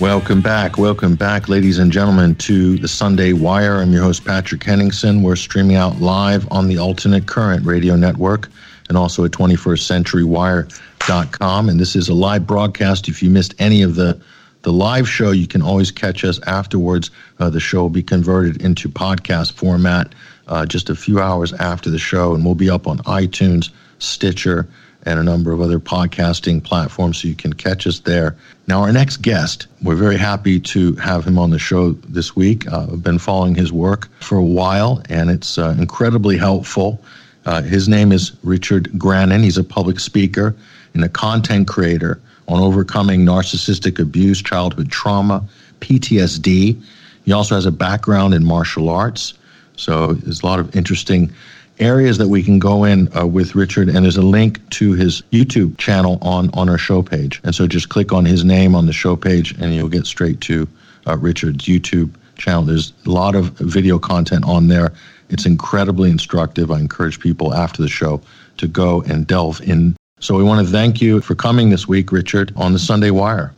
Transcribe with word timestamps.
Welcome 0.00 0.40
back. 0.40 0.78
Welcome 0.78 1.14
back, 1.14 1.50
ladies 1.50 1.78
and 1.78 1.92
gentlemen, 1.92 2.34
to 2.36 2.78
the 2.78 2.88
Sunday 2.88 3.34
Wire. 3.34 3.82
I'm 3.82 3.92
your 3.92 4.02
host, 4.02 4.24
Patrick 4.24 4.64
Henningsen. 4.64 5.22
We're 5.22 5.36
streaming 5.36 5.76
out 5.76 6.00
live 6.00 6.50
on 6.50 6.68
the 6.68 6.78
Alternate 6.78 7.26
Current 7.26 7.66
Radio 7.66 7.96
Network 7.96 8.48
and 8.88 8.96
also 8.96 9.26
at 9.26 9.32
21stcenturywire.com. 9.32 11.68
And 11.68 11.78
this 11.78 11.94
is 11.94 12.08
a 12.08 12.14
live 12.14 12.46
broadcast. 12.46 13.10
If 13.10 13.22
you 13.22 13.28
missed 13.28 13.54
any 13.58 13.82
of 13.82 13.94
the 13.94 14.18
the 14.62 14.72
live 14.72 15.06
show, 15.06 15.32
you 15.32 15.46
can 15.46 15.60
always 15.60 15.90
catch 15.90 16.24
us 16.24 16.40
afterwards. 16.46 17.10
Uh, 17.38 17.50
the 17.50 17.60
show 17.60 17.82
will 17.82 17.90
be 17.90 18.02
converted 18.02 18.62
into 18.62 18.88
podcast 18.88 19.52
format 19.52 20.14
uh, 20.48 20.64
just 20.64 20.88
a 20.88 20.94
few 20.94 21.20
hours 21.20 21.52
after 21.52 21.90
the 21.90 21.98
show, 21.98 22.34
and 22.34 22.46
we'll 22.46 22.54
be 22.54 22.70
up 22.70 22.86
on 22.86 23.00
iTunes, 23.00 23.68
Stitcher, 23.98 24.66
and 25.06 25.18
a 25.18 25.22
number 25.22 25.52
of 25.52 25.60
other 25.60 25.78
podcasting 25.78 26.62
platforms, 26.62 27.22
so 27.22 27.28
you 27.28 27.34
can 27.34 27.52
catch 27.52 27.86
us 27.86 28.00
there. 28.00 28.36
Now, 28.66 28.82
our 28.82 28.92
next 28.92 29.18
guest, 29.18 29.66
we're 29.82 29.96
very 29.96 30.18
happy 30.18 30.60
to 30.60 30.94
have 30.96 31.24
him 31.24 31.38
on 31.38 31.50
the 31.50 31.58
show 31.58 31.92
this 31.92 32.36
week. 32.36 32.70
Uh, 32.70 32.86
I've 32.92 33.02
been 33.02 33.18
following 33.18 33.54
his 33.54 33.72
work 33.72 34.08
for 34.20 34.36
a 34.36 34.44
while, 34.44 35.02
and 35.08 35.30
it's 35.30 35.58
uh, 35.58 35.74
incredibly 35.78 36.36
helpful. 36.36 37.00
Uh, 37.46 37.62
his 37.62 37.88
name 37.88 38.12
is 38.12 38.32
Richard 38.42 38.98
Grannon. 38.98 39.42
He's 39.42 39.56
a 39.56 39.64
public 39.64 39.98
speaker 39.98 40.54
and 40.94 41.02
a 41.02 41.08
content 41.08 41.66
creator 41.66 42.20
on 42.48 42.60
overcoming 42.60 43.24
narcissistic 43.24 43.98
abuse, 43.98 44.42
childhood 44.42 44.90
trauma, 44.90 45.42
PTSD. 45.80 46.82
He 47.24 47.32
also 47.32 47.54
has 47.54 47.64
a 47.64 47.72
background 47.72 48.34
in 48.34 48.44
martial 48.44 48.88
arts. 48.88 49.34
So 49.76 50.14
there's 50.14 50.42
a 50.42 50.46
lot 50.46 50.58
of 50.58 50.74
interesting 50.76 51.32
areas 51.80 52.18
that 52.18 52.28
we 52.28 52.42
can 52.42 52.58
go 52.58 52.84
in 52.84 53.08
uh, 53.16 53.26
with 53.26 53.54
Richard, 53.54 53.88
and 53.88 54.04
there's 54.04 54.16
a 54.16 54.22
link 54.22 54.68
to 54.70 54.92
his 54.92 55.22
YouTube 55.32 55.78
channel 55.78 56.18
on 56.22 56.50
on 56.54 56.68
our 56.68 56.78
show 56.78 57.02
page. 57.02 57.40
And 57.42 57.54
so 57.54 57.66
just 57.66 57.88
click 57.88 58.12
on 58.12 58.24
his 58.24 58.44
name 58.44 58.74
on 58.74 58.86
the 58.86 58.92
show 58.92 59.16
page, 59.16 59.52
and 59.58 59.74
you'll 59.74 59.88
get 59.88 60.06
straight 60.06 60.40
to 60.42 60.68
uh, 61.06 61.16
Richard's 61.16 61.64
YouTube 61.64 62.10
channel. 62.36 62.62
There's 62.62 62.92
a 63.06 63.10
lot 63.10 63.34
of 63.34 63.50
video 63.58 63.98
content 63.98 64.44
on 64.44 64.68
there. 64.68 64.92
It's 65.28 65.46
incredibly 65.46 66.10
instructive. 66.10 66.70
I 66.70 66.78
encourage 66.78 67.20
people 67.20 67.54
after 67.54 67.82
the 67.82 67.88
show 67.88 68.20
to 68.58 68.68
go 68.68 69.02
and 69.02 69.26
delve 69.26 69.60
in. 69.62 69.96
So 70.20 70.36
we 70.36 70.44
want 70.44 70.66
to 70.66 70.70
thank 70.70 71.00
you 71.00 71.20
for 71.20 71.34
coming 71.34 71.70
this 71.70 71.88
week, 71.88 72.12
Richard, 72.12 72.52
on 72.56 72.72
the 72.72 72.78
Sunday 72.78 73.10
Wire. 73.10 73.52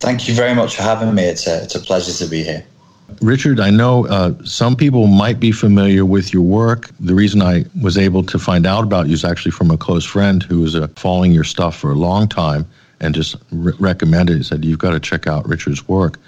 Thank 0.00 0.28
you 0.28 0.34
very 0.34 0.54
much 0.54 0.76
for 0.76 0.82
having 0.82 1.14
me. 1.14 1.24
It's 1.24 1.46
a, 1.46 1.62
it's 1.62 1.74
a 1.74 1.80
pleasure 1.80 2.12
to 2.12 2.30
be 2.30 2.42
here. 2.42 2.64
Richard, 3.20 3.58
I 3.58 3.70
know 3.70 4.06
uh, 4.06 4.34
some 4.44 4.76
people 4.76 5.06
might 5.06 5.40
be 5.40 5.50
familiar 5.50 6.04
with 6.04 6.32
your 6.32 6.42
work. 6.42 6.90
The 7.00 7.14
reason 7.14 7.42
I 7.42 7.64
was 7.80 7.98
able 7.98 8.22
to 8.24 8.38
find 8.38 8.66
out 8.66 8.84
about 8.84 9.08
you 9.08 9.14
is 9.14 9.24
actually 9.24 9.52
from 9.52 9.70
a 9.70 9.76
close 9.76 10.04
friend 10.04 10.42
who 10.42 10.60
was 10.60 10.76
uh, 10.76 10.88
following 10.96 11.32
your 11.32 11.44
stuff 11.44 11.76
for 11.76 11.90
a 11.90 11.94
long 11.94 12.28
time 12.28 12.66
and 13.00 13.14
just 13.14 13.36
re- 13.50 13.72
recommended 13.78 14.40
it. 14.40 14.44
Said 14.44 14.64
you've 14.64 14.78
got 14.78 14.90
to 14.90 15.00
check 15.00 15.26
out 15.26 15.48
Richard's 15.48 15.88
work. 15.88 16.18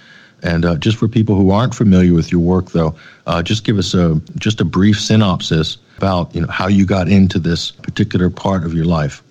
And 0.43 0.65
uh, 0.65 0.77
just 0.77 0.97
for 0.97 1.07
people 1.07 1.37
who 1.37 1.51
aren't 1.51 1.75
familiar 1.75 2.15
with 2.15 2.33
your 2.33 2.41
work, 2.41 2.71
though, 2.71 2.97
uh, 3.27 3.43
just 3.43 3.65
give 3.65 3.79
us 3.79 3.93
a 3.93 4.21
just 4.37 4.61
a 4.61 4.65
brief 4.65 4.99
synopsis 4.99 5.77
about 5.99 6.35
you 6.35 6.41
know 6.41 6.49
how 6.49 6.67
you 6.67 6.87
got 6.87 7.09
into 7.09 7.39
this 7.39 7.71
particular 7.71 8.31
part 8.31 8.65
of 8.65 8.73
your 8.73 8.87
life. 8.87 9.23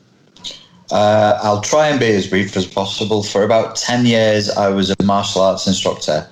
Uh, 0.91 1.39
I'll 1.41 1.61
try 1.61 1.89
and 1.89 1.99
be 1.99 2.11
as 2.11 2.27
brief 2.27 2.55
as 2.55 2.67
possible. 2.67 3.23
For 3.23 3.43
about 3.43 3.75
ten 3.75 4.05
years, 4.05 4.51
I 4.51 4.69
was 4.69 4.91
a 4.91 5.03
martial 5.03 5.41
arts 5.41 5.65
instructor 5.65 6.27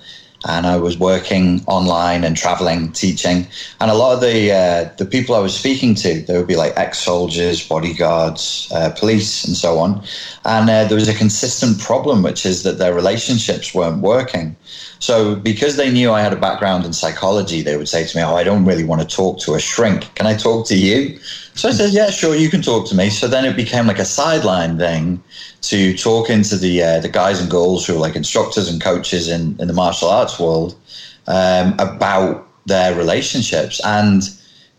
and 0.46 0.66
I 0.66 0.76
was 0.76 0.98
working 0.98 1.62
online 1.66 2.22
and 2.22 2.36
traveling, 2.36 2.92
teaching. 2.92 3.46
And 3.80 3.90
a 3.90 3.94
lot 3.94 4.14
of 4.14 4.20
the 4.20 4.52
uh, 4.52 4.90
the 4.96 5.06
people 5.06 5.34
I 5.34 5.40
was 5.40 5.58
speaking 5.58 5.94
to, 5.96 6.20
they 6.22 6.36
would 6.36 6.46
be 6.46 6.56
like 6.56 6.74
ex-soldiers, 6.76 7.66
bodyguards, 7.66 8.70
uh, 8.72 8.90
police, 8.90 9.44
and 9.44 9.56
so 9.56 9.78
on. 9.78 10.02
And 10.44 10.70
uh, 10.70 10.84
there 10.84 10.94
was 10.94 11.08
a 11.08 11.14
consistent 11.14 11.80
problem, 11.80 12.22
which 12.22 12.46
is 12.46 12.62
that 12.62 12.78
their 12.78 12.94
relationships 12.94 13.74
weren't 13.74 14.00
working. 14.00 14.54
So 15.00 15.34
because 15.36 15.76
they 15.76 15.90
knew 15.90 16.12
I 16.12 16.20
had 16.20 16.32
a 16.32 16.36
background 16.36 16.84
in 16.84 16.92
psychology, 16.92 17.62
they 17.62 17.76
would 17.76 17.88
say 17.88 18.06
to 18.06 18.16
me, 18.16 18.22
"Oh, 18.22 18.36
I 18.36 18.44
don't 18.44 18.64
really 18.64 18.84
want 18.84 19.00
to 19.02 19.16
talk 19.16 19.40
to 19.40 19.54
a 19.54 19.60
shrink. 19.60 20.14
Can 20.14 20.26
I 20.26 20.34
talk 20.36 20.66
to 20.68 20.76
you?" 20.76 21.18
So 21.58 21.68
I 21.68 21.72
said, 21.72 21.90
"Yeah, 21.90 22.10
sure, 22.10 22.36
you 22.36 22.50
can 22.50 22.62
talk 22.62 22.86
to 22.88 22.94
me." 22.94 23.10
So 23.10 23.26
then 23.26 23.44
it 23.44 23.56
became 23.56 23.88
like 23.88 23.98
a 23.98 24.04
sideline 24.04 24.78
thing 24.78 25.20
to 25.62 25.96
talking 25.96 26.42
to 26.42 26.56
the 26.56 26.84
uh, 26.84 27.00
the 27.00 27.08
guys 27.08 27.40
and 27.40 27.50
girls 27.50 27.84
who 27.84 27.96
are 27.96 27.98
like 27.98 28.14
instructors 28.14 28.70
and 28.70 28.80
coaches 28.80 29.26
in, 29.26 29.56
in 29.58 29.66
the 29.66 29.74
martial 29.74 30.08
arts 30.08 30.38
world 30.38 30.76
um, 31.26 31.72
about 31.80 32.46
their 32.66 32.94
relationships, 32.94 33.80
and 33.84 34.22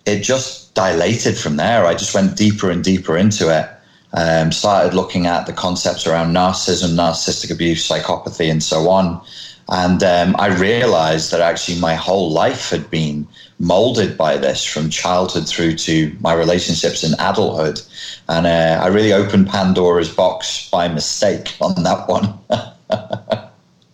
it 0.05 0.21
just 0.21 0.73
dilated 0.73 1.37
from 1.37 1.57
there. 1.57 1.85
I 1.85 1.95
just 1.95 2.15
went 2.15 2.37
deeper 2.37 2.71
and 2.71 2.81
deeper 2.81 3.17
into 3.17 3.49
it. 3.53 3.69
Um, 4.13 4.53
started 4.53 4.93
looking 4.93 5.27
at 5.27 5.47
the 5.47 5.53
concepts 5.53 6.07
around 6.07 6.33
narcissism, 6.33 6.95
narcissistic 6.95 7.51
abuse, 7.51 7.85
psychopathy, 7.85 8.49
and 8.49 8.63
so 8.63 8.87
on. 8.87 9.21
And 9.67 10.01
um, 10.01 10.33
I 10.39 10.47
realized 10.47 11.31
that 11.31 11.41
actually 11.41 11.77
my 11.81 11.95
whole 11.95 12.31
life 12.31 12.69
had 12.69 12.89
been 12.89 13.27
molded 13.59 14.17
by 14.17 14.37
this 14.37 14.63
from 14.63 14.89
childhood 14.89 15.47
through 15.47 15.75
to 15.75 16.15
my 16.21 16.33
relationships 16.33 17.03
in 17.03 17.13
adulthood. 17.19 17.81
And 18.29 18.47
uh, 18.47 18.81
I 18.81 18.87
really 18.87 19.13
opened 19.13 19.49
Pandora's 19.49 20.13
box 20.13 20.69
by 20.69 20.87
mistake 20.87 21.55
on 21.59 21.83
that 21.83 22.07
one. 22.07 22.33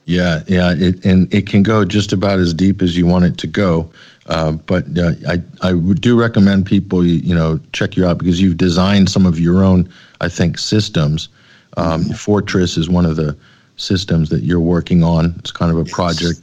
yeah, 0.06 0.44
yeah. 0.48 0.74
It, 0.78 1.04
and 1.04 1.34
it 1.34 1.48
can 1.48 1.64
go 1.64 1.84
just 1.84 2.14
about 2.14 2.40
as 2.40 2.54
deep 2.54 2.82
as 2.82 2.96
you 2.96 3.08
want 3.08 3.26
it 3.26 3.38
to 3.40 3.48
go. 3.48 3.90
Uh, 4.28 4.54
but 4.54 4.86
uh, 4.98 5.12
I, 5.28 5.42
I 5.62 5.74
do 5.74 6.20
recommend 6.20 6.66
people, 6.66 7.06
you, 7.06 7.16
you, 7.16 7.36
know, 7.36 7.60
check 7.74 7.96
you 7.96 8.06
out 8.06 8.18
because 8.18 8.42
you've 8.42 8.58
designed 8.58 9.10
some 9.10 9.26
of 9.26 9.40
your 9.40 9.64
own, 9.64 9.92
I 10.22 10.30
think, 10.30 10.58
systems. 10.58 11.30
Um, 11.78 12.06
Fortress 12.06 12.78
is 12.78 12.90
one 12.90 13.06
of 13.06 13.18
the 13.18 13.36
systems 13.78 14.30
that 14.30 14.44
you're 14.44 14.60
working 14.60 15.04
on. 15.04 15.36
It's 15.40 15.52
kind 15.52 15.72
of 15.72 15.78
a 15.78 15.86
project 15.86 16.40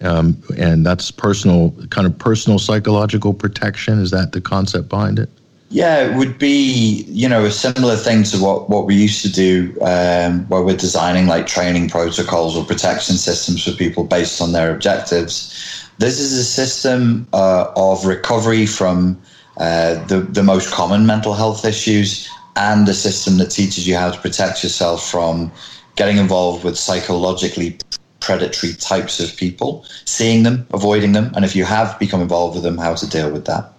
um, 0.00 0.36
and 0.56 0.84
that's 0.84 1.10
personal, 1.10 1.74
kind 1.90 2.06
of 2.06 2.18
personal 2.18 2.58
psychological 2.58 3.34
protection. 3.34 3.98
Is 4.00 4.10
that 4.10 4.32
the 4.32 4.40
concept 4.40 4.88
behind 4.88 5.18
it? 5.18 5.28
Yeah, 5.70 6.06
it 6.06 6.16
would 6.16 6.38
be, 6.38 7.04
you 7.08 7.28
know, 7.28 7.44
a 7.44 7.50
similar 7.50 7.96
thing 7.96 8.22
to 8.24 8.38
what, 8.38 8.70
what 8.70 8.86
we 8.86 8.94
used 8.94 9.22
to 9.22 9.32
do 9.32 9.76
um, 9.80 10.46
where 10.46 10.62
we're 10.62 10.76
designing 10.76 11.26
like 11.26 11.46
training 11.46 11.88
protocols 11.88 12.56
or 12.56 12.64
protection 12.64 13.16
systems 13.16 13.64
for 13.64 13.72
people 13.72 14.04
based 14.04 14.40
on 14.40 14.52
their 14.52 14.72
objectives. 14.72 15.88
This 15.98 16.20
is 16.20 16.32
a 16.34 16.44
system 16.44 17.26
uh, 17.32 17.72
of 17.76 18.04
recovery 18.04 18.66
from 18.66 19.20
uh, 19.56 20.04
the, 20.06 20.20
the 20.20 20.42
most 20.42 20.70
common 20.72 21.06
mental 21.06 21.34
health 21.34 21.64
issues 21.64 22.28
and 22.56 22.88
a 22.88 22.94
system 22.94 23.38
that 23.38 23.50
teaches 23.50 23.86
you 23.86 23.96
how 23.96 24.10
to 24.10 24.20
protect 24.20 24.62
yourself 24.62 25.10
from 25.10 25.50
getting 25.96 26.18
involved 26.18 26.64
with 26.64 26.78
psychologically 26.78 27.78
predatory 28.24 28.72
types 28.72 29.20
of 29.20 29.36
people, 29.36 29.84
seeing 30.06 30.42
them, 30.42 30.66
avoiding 30.72 31.12
them, 31.12 31.30
and 31.36 31.44
if 31.44 31.54
you 31.54 31.64
have 31.64 31.98
become 31.98 32.22
involved 32.22 32.54
with 32.54 32.64
them, 32.64 32.78
how 32.78 32.94
to 32.94 33.08
deal 33.08 33.30
with 33.30 33.44
that. 33.44 33.72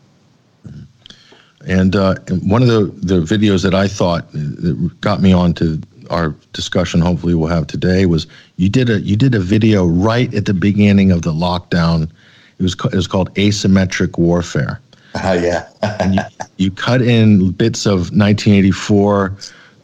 And 1.68 1.96
uh, 1.96 2.16
one 2.44 2.62
of 2.62 2.68
the, 2.68 2.82
the 3.16 3.22
videos 3.22 3.64
that 3.64 3.74
I 3.74 3.88
thought 3.88 4.32
that 4.34 4.92
got 5.02 5.20
me 5.22 5.34
onto 5.34 5.82
our 6.12 6.36
discussion, 6.54 7.02
hopefully 7.02 7.34
we'll 7.34 7.50
have 7.50 7.66
today, 7.66 8.06
was 8.06 8.28
you 8.58 8.70
did 8.70 8.90
a 8.90 9.02
you 9.02 9.16
did 9.16 9.34
a 9.34 9.40
video 9.40 9.86
right 9.86 10.32
at 10.36 10.46
the 10.46 10.54
beginning 10.54 11.12
of 11.12 11.24
the 11.24 11.32
lockdown. 11.32 12.04
It 12.60 12.64
was 12.64 12.76
it 12.86 12.96
was 12.96 13.08
called 13.08 13.34
asymmetric 13.34 14.18
warfare. 14.18 14.80
Oh 15.24 15.32
yeah. 15.32 15.70
and 15.82 16.16
you, 16.16 16.22
you, 16.58 16.72
cut 16.72 17.02
in 17.02 17.52
bits 17.52 17.86
of 17.86 18.12
1984 18.12 19.34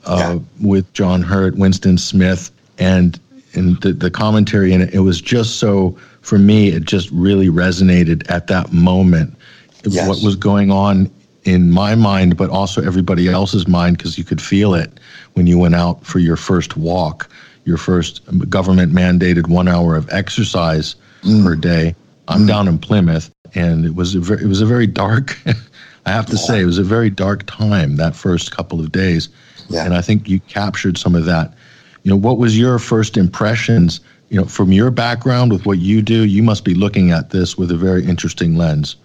uh, 0.04 0.18
yeah. 0.18 0.40
with 0.60 0.92
John 0.92 1.22
Hurt, 1.22 1.56
Winston 1.56 1.98
Smith, 1.98 2.52
and 2.78 3.18
and 3.54 3.80
the, 3.82 3.94
the 3.94 4.12
commentary 4.12 4.74
in 4.74 4.82
it, 4.82 4.94
it 4.94 5.00
was 5.00 5.22
just 5.22 5.58
so 5.58 5.98
for 6.22 6.38
me 6.38 6.70
it 6.70 6.84
just 6.84 7.10
really 7.12 7.48
resonated 7.48 8.30
at 8.30 8.48
that 8.48 8.72
moment 8.72 9.36
yes. 9.84 10.08
what 10.08 10.24
was 10.24 10.36
going 10.36 10.72
on 10.72 11.10
in 11.44 11.72
my 11.72 11.96
mind 11.96 12.38
but 12.38 12.50
also 12.50 12.84
everybody 12.84 13.28
else's 13.28 13.68
mind 13.68 13.98
because 13.98 14.18
you 14.18 14.24
could 14.24 14.42
feel 14.42 14.74
it 14.74 15.00
when 15.34 15.48
you 15.48 15.58
went 15.58 15.76
out 15.76 16.06
for 16.06 16.20
your 16.20 16.38
first 16.38 16.78
walk 16.78 17.30
your 17.66 17.78
first 17.78 18.22
government 18.50 18.92
mandated 18.92 19.48
one 19.48 19.68
hour 19.68 19.96
of 19.96 20.10
exercise 20.12 20.96
mm. 21.22 21.44
per 21.44 21.56
day 21.56 21.96
i'm 22.28 22.42
mm. 22.42 22.48
down 22.48 22.68
in 22.68 22.78
plymouth 22.78 23.32
and 23.54 23.86
it 23.86 23.96
was 23.96 24.16
a 24.16 24.20
very, 24.20 24.44
it 24.44 24.48
was 24.48 24.62
a 24.62 24.66
very 24.66 24.88
dark 24.88 25.38
i 26.06 26.12
have 26.12 26.26
to 26.26 26.36
yeah. 26.36 26.42
say 26.42 26.62
it 26.62 26.66
was 26.66 26.78
a 26.78 26.84
very 26.84 27.10
dark 27.10 27.46
time 27.48 27.96
that 27.96 28.16
first 28.16 28.52
couple 28.52 28.80
of 28.80 28.92
days 28.92 29.30
yeah. 29.70 29.84
and 29.84 29.96
i 29.96 30.02
think 30.02 30.30
you 30.30 30.40
captured 30.42 30.98
some 30.98 31.16
of 31.16 31.26
that 31.26 31.54
you 32.04 32.10
know, 32.10 32.18
what 32.18 32.38
was 32.38 32.58
your 32.58 32.80
first 32.80 33.18
impressions? 33.18 34.00
You 34.30 34.40
know, 34.40 34.46
from 34.46 34.72
your 34.72 34.92
background 34.92 35.52
with 35.52 35.66
what 35.66 35.80
you 35.80 36.02
do, 36.02 36.26
you 36.26 36.42
must 36.42 36.64
be 36.64 36.74
looking 36.74 37.12
at 37.12 37.30
this 37.30 37.58
with 37.58 37.70
a 37.72 37.78
very 37.78 38.06
interesting 38.06 38.56
lens. 38.56 38.96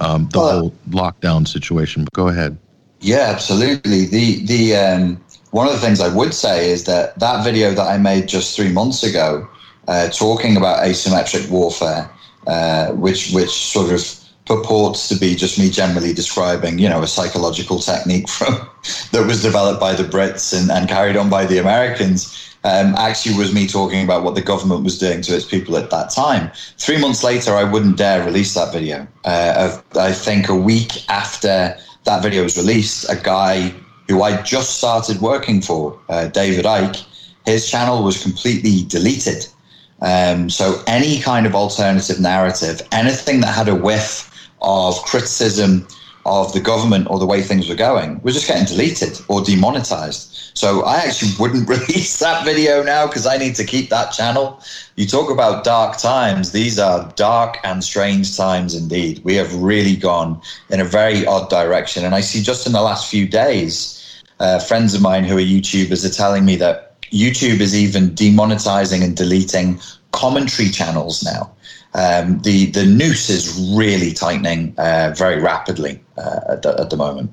Um, 0.00 0.28
the 0.32 0.38
well, 0.38 0.60
whole 0.60 0.74
lockdown 0.90 1.46
situation. 1.46 2.04
But 2.04 2.12
go 2.12 2.28
ahead. 2.28 2.58
Yeah, 3.00 3.30
absolutely. 3.34 4.06
The 4.06 4.44
the 4.46 4.76
um, 4.76 5.24
one 5.50 5.66
of 5.66 5.72
the 5.72 5.80
things 5.80 6.00
I 6.00 6.12
would 6.14 6.34
say 6.34 6.70
is 6.70 6.84
that 6.84 7.18
that 7.18 7.44
video 7.44 7.72
that 7.74 7.86
I 7.86 7.98
made 7.98 8.28
just 8.28 8.56
three 8.56 8.72
months 8.72 9.02
ago, 9.02 9.48
uh, 9.86 10.08
talking 10.08 10.56
about 10.56 10.84
asymmetric 10.84 11.48
warfare, 11.50 12.10
uh, 12.46 12.92
which 12.92 13.30
which 13.32 13.50
sort 13.50 13.92
of 13.92 14.00
purports 14.56 15.08
to 15.08 15.16
be 15.16 15.34
just 15.34 15.58
me 15.58 15.70
generally 15.70 16.12
describing, 16.12 16.78
you 16.78 16.88
know, 16.88 17.02
a 17.02 17.06
psychological 17.06 17.78
technique 17.78 18.28
from 18.28 18.54
that 19.12 19.26
was 19.26 19.42
developed 19.42 19.80
by 19.80 19.94
the 19.94 20.02
Brits 20.02 20.58
and, 20.58 20.70
and 20.70 20.88
carried 20.88 21.16
on 21.16 21.30
by 21.30 21.46
the 21.46 21.58
Americans. 21.58 22.38
Um, 22.64 22.94
actually 22.94 23.36
was 23.36 23.52
me 23.52 23.66
talking 23.66 24.04
about 24.04 24.22
what 24.22 24.36
the 24.36 24.42
government 24.42 24.84
was 24.84 24.96
doing 24.96 25.20
to 25.22 25.34
its 25.34 25.44
people 25.44 25.76
at 25.76 25.90
that 25.90 26.10
time. 26.10 26.50
Three 26.78 26.98
months 26.98 27.24
later, 27.24 27.54
I 27.54 27.64
wouldn't 27.64 27.96
dare 27.96 28.24
release 28.24 28.54
that 28.54 28.72
video. 28.72 29.06
Uh, 29.24 29.80
I 29.98 30.12
think 30.12 30.48
a 30.48 30.54
week 30.54 31.08
after 31.10 31.76
that 32.04 32.22
video 32.22 32.44
was 32.44 32.56
released, 32.56 33.10
a 33.10 33.16
guy 33.16 33.74
who 34.08 34.22
I 34.22 34.40
just 34.42 34.76
started 34.78 35.20
working 35.20 35.60
for, 35.60 35.98
uh, 36.08 36.28
David 36.28 36.64
Icke, 36.64 37.04
his 37.46 37.68
channel 37.68 38.04
was 38.04 38.22
completely 38.22 38.84
deleted. 38.84 39.46
Um, 40.02 40.50
so 40.50 40.82
any 40.86 41.20
kind 41.20 41.46
of 41.46 41.54
alternative 41.54 42.20
narrative, 42.20 42.82
anything 42.92 43.40
that 43.40 43.54
had 43.54 43.68
a 43.68 43.74
whiff 43.74 44.31
of 44.62 45.02
criticism 45.02 45.86
of 46.24 46.52
the 46.52 46.60
government 46.60 47.08
or 47.10 47.18
the 47.18 47.26
way 47.26 47.42
things 47.42 47.68
were 47.68 47.74
going 47.74 48.20
was 48.22 48.34
just 48.34 48.46
getting 48.46 48.64
deleted 48.64 49.20
or 49.28 49.42
demonetized. 49.42 50.28
So 50.54 50.82
I 50.84 50.98
actually 50.98 51.32
wouldn't 51.40 51.68
release 51.68 52.18
that 52.20 52.44
video 52.44 52.82
now 52.82 53.06
because 53.06 53.26
I 53.26 53.38
need 53.38 53.56
to 53.56 53.64
keep 53.64 53.90
that 53.90 54.12
channel. 54.12 54.62
You 54.96 55.06
talk 55.06 55.30
about 55.30 55.64
dark 55.64 55.98
times. 55.98 56.52
These 56.52 56.78
are 56.78 57.12
dark 57.16 57.58
and 57.64 57.82
strange 57.82 58.36
times 58.36 58.74
indeed. 58.74 59.22
We 59.24 59.34
have 59.34 59.54
really 59.54 59.96
gone 59.96 60.40
in 60.70 60.80
a 60.80 60.84
very 60.84 61.26
odd 61.26 61.50
direction. 61.50 62.04
And 62.04 62.14
I 62.14 62.20
see 62.20 62.42
just 62.42 62.66
in 62.66 62.72
the 62.72 62.82
last 62.82 63.10
few 63.10 63.26
days, 63.26 63.98
uh, 64.38 64.58
friends 64.60 64.94
of 64.94 65.02
mine 65.02 65.24
who 65.24 65.36
are 65.36 65.40
YouTubers 65.40 66.04
are 66.04 66.14
telling 66.14 66.44
me 66.44 66.56
that 66.56 67.00
YouTube 67.10 67.60
is 67.60 67.74
even 67.74 68.10
demonetizing 68.10 69.02
and 69.02 69.16
deleting 69.16 69.80
commentary 70.12 70.68
channels 70.70 71.22
now. 71.22 71.50
Um, 71.94 72.40
the 72.40 72.66
the 72.66 72.86
noose 72.86 73.28
is 73.28 73.74
really 73.76 74.12
tightening 74.12 74.74
uh, 74.78 75.14
very 75.16 75.40
rapidly 75.40 76.00
uh, 76.16 76.40
at, 76.48 76.62
the, 76.62 76.80
at 76.80 76.90
the 76.90 76.96
moment. 76.96 77.30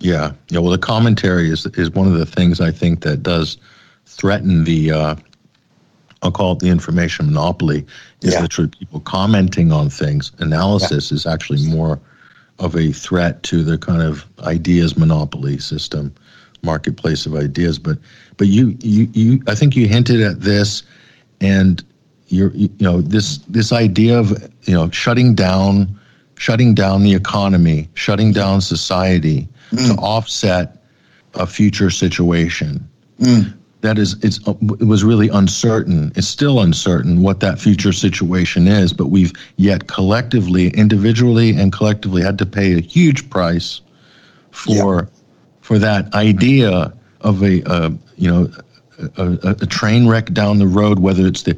Yeah, 0.00 0.32
yeah. 0.48 0.60
Well, 0.60 0.70
the 0.70 0.78
commentary 0.78 1.50
is 1.50 1.66
is 1.66 1.90
one 1.90 2.06
of 2.06 2.14
the 2.14 2.26
things 2.26 2.60
I 2.60 2.70
think 2.70 3.02
that 3.02 3.22
does 3.22 3.58
threaten 4.06 4.64
the. 4.64 4.92
Uh, 4.92 5.16
I'll 6.22 6.32
call 6.32 6.52
it 6.52 6.58
the 6.60 6.68
information 6.68 7.26
monopoly. 7.26 7.86
Is 8.22 8.32
yeah. 8.32 8.40
literally 8.40 8.70
people 8.70 9.00
commenting 9.00 9.72
on 9.72 9.90
things. 9.90 10.32
Analysis 10.38 11.10
yeah. 11.10 11.16
is 11.16 11.26
actually 11.26 11.66
more 11.68 12.00
of 12.58 12.74
a 12.76 12.92
threat 12.92 13.42
to 13.44 13.62
the 13.62 13.78
kind 13.78 14.02
of 14.02 14.24
ideas 14.40 14.96
monopoly 14.96 15.58
system, 15.58 16.12
marketplace 16.62 17.26
of 17.26 17.34
ideas. 17.34 17.78
But 17.78 17.98
but 18.36 18.46
you 18.46 18.76
you 18.80 19.08
you 19.12 19.42
I 19.46 19.54
think 19.54 19.76
you 19.76 19.86
hinted 19.86 20.22
at 20.22 20.40
this, 20.40 20.82
and 21.40 21.84
you're 22.28 22.52
you 22.52 22.70
know 22.80 23.00
this 23.00 23.38
this 23.48 23.72
idea 23.72 24.18
of 24.18 24.30
you 24.62 24.74
know 24.74 24.90
shutting 24.90 25.34
down 25.34 25.98
shutting 26.38 26.74
down 26.74 27.02
the 27.02 27.14
economy, 27.14 27.88
shutting 27.94 28.32
down 28.32 28.60
society 28.60 29.48
mm. 29.70 29.88
to 29.88 30.00
offset 30.00 30.82
a 31.34 31.46
future 31.46 31.90
situation. 31.90 32.88
Mm. 33.20 33.54
That 33.80 33.98
is, 33.98 34.16
it's 34.24 34.38
it 34.46 34.86
was 34.86 35.04
really 35.04 35.28
uncertain. 35.28 36.10
It's 36.16 36.26
still 36.26 36.60
uncertain 36.60 37.22
what 37.22 37.40
that 37.40 37.60
future 37.60 37.92
situation 37.92 38.66
is, 38.66 38.92
but 38.92 39.06
we've 39.06 39.32
yet 39.56 39.86
collectively, 39.86 40.68
individually 40.70 41.50
and 41.50 41.72
collectively, 41.72 42.22
had 42.22 42.38
to 42.38 42.46
pay 42.46 42.74
a 42.74 42.80
huge 42.80 43.30
price 43.30 43.80
for 44.50 44.94
yeah. 44.94 45.20
for 45.60 45.78
that 45.78 46.12
idea 46.14 46.92
of 47.20 47.42
a 47.42 47.62
uh, 47.70 47.90
you 48.16 48.28
know 48.28 48.50
a, 49.16 49.54
a, 49.60 49.66
train 49.66 50.08
wreck 50.08 50.32
down 50.32 50.58
the 50.58 50.66
road, 50.66 50.98
whether 50.98 51.24
it's 51.24 51.44
the 51.44 51.56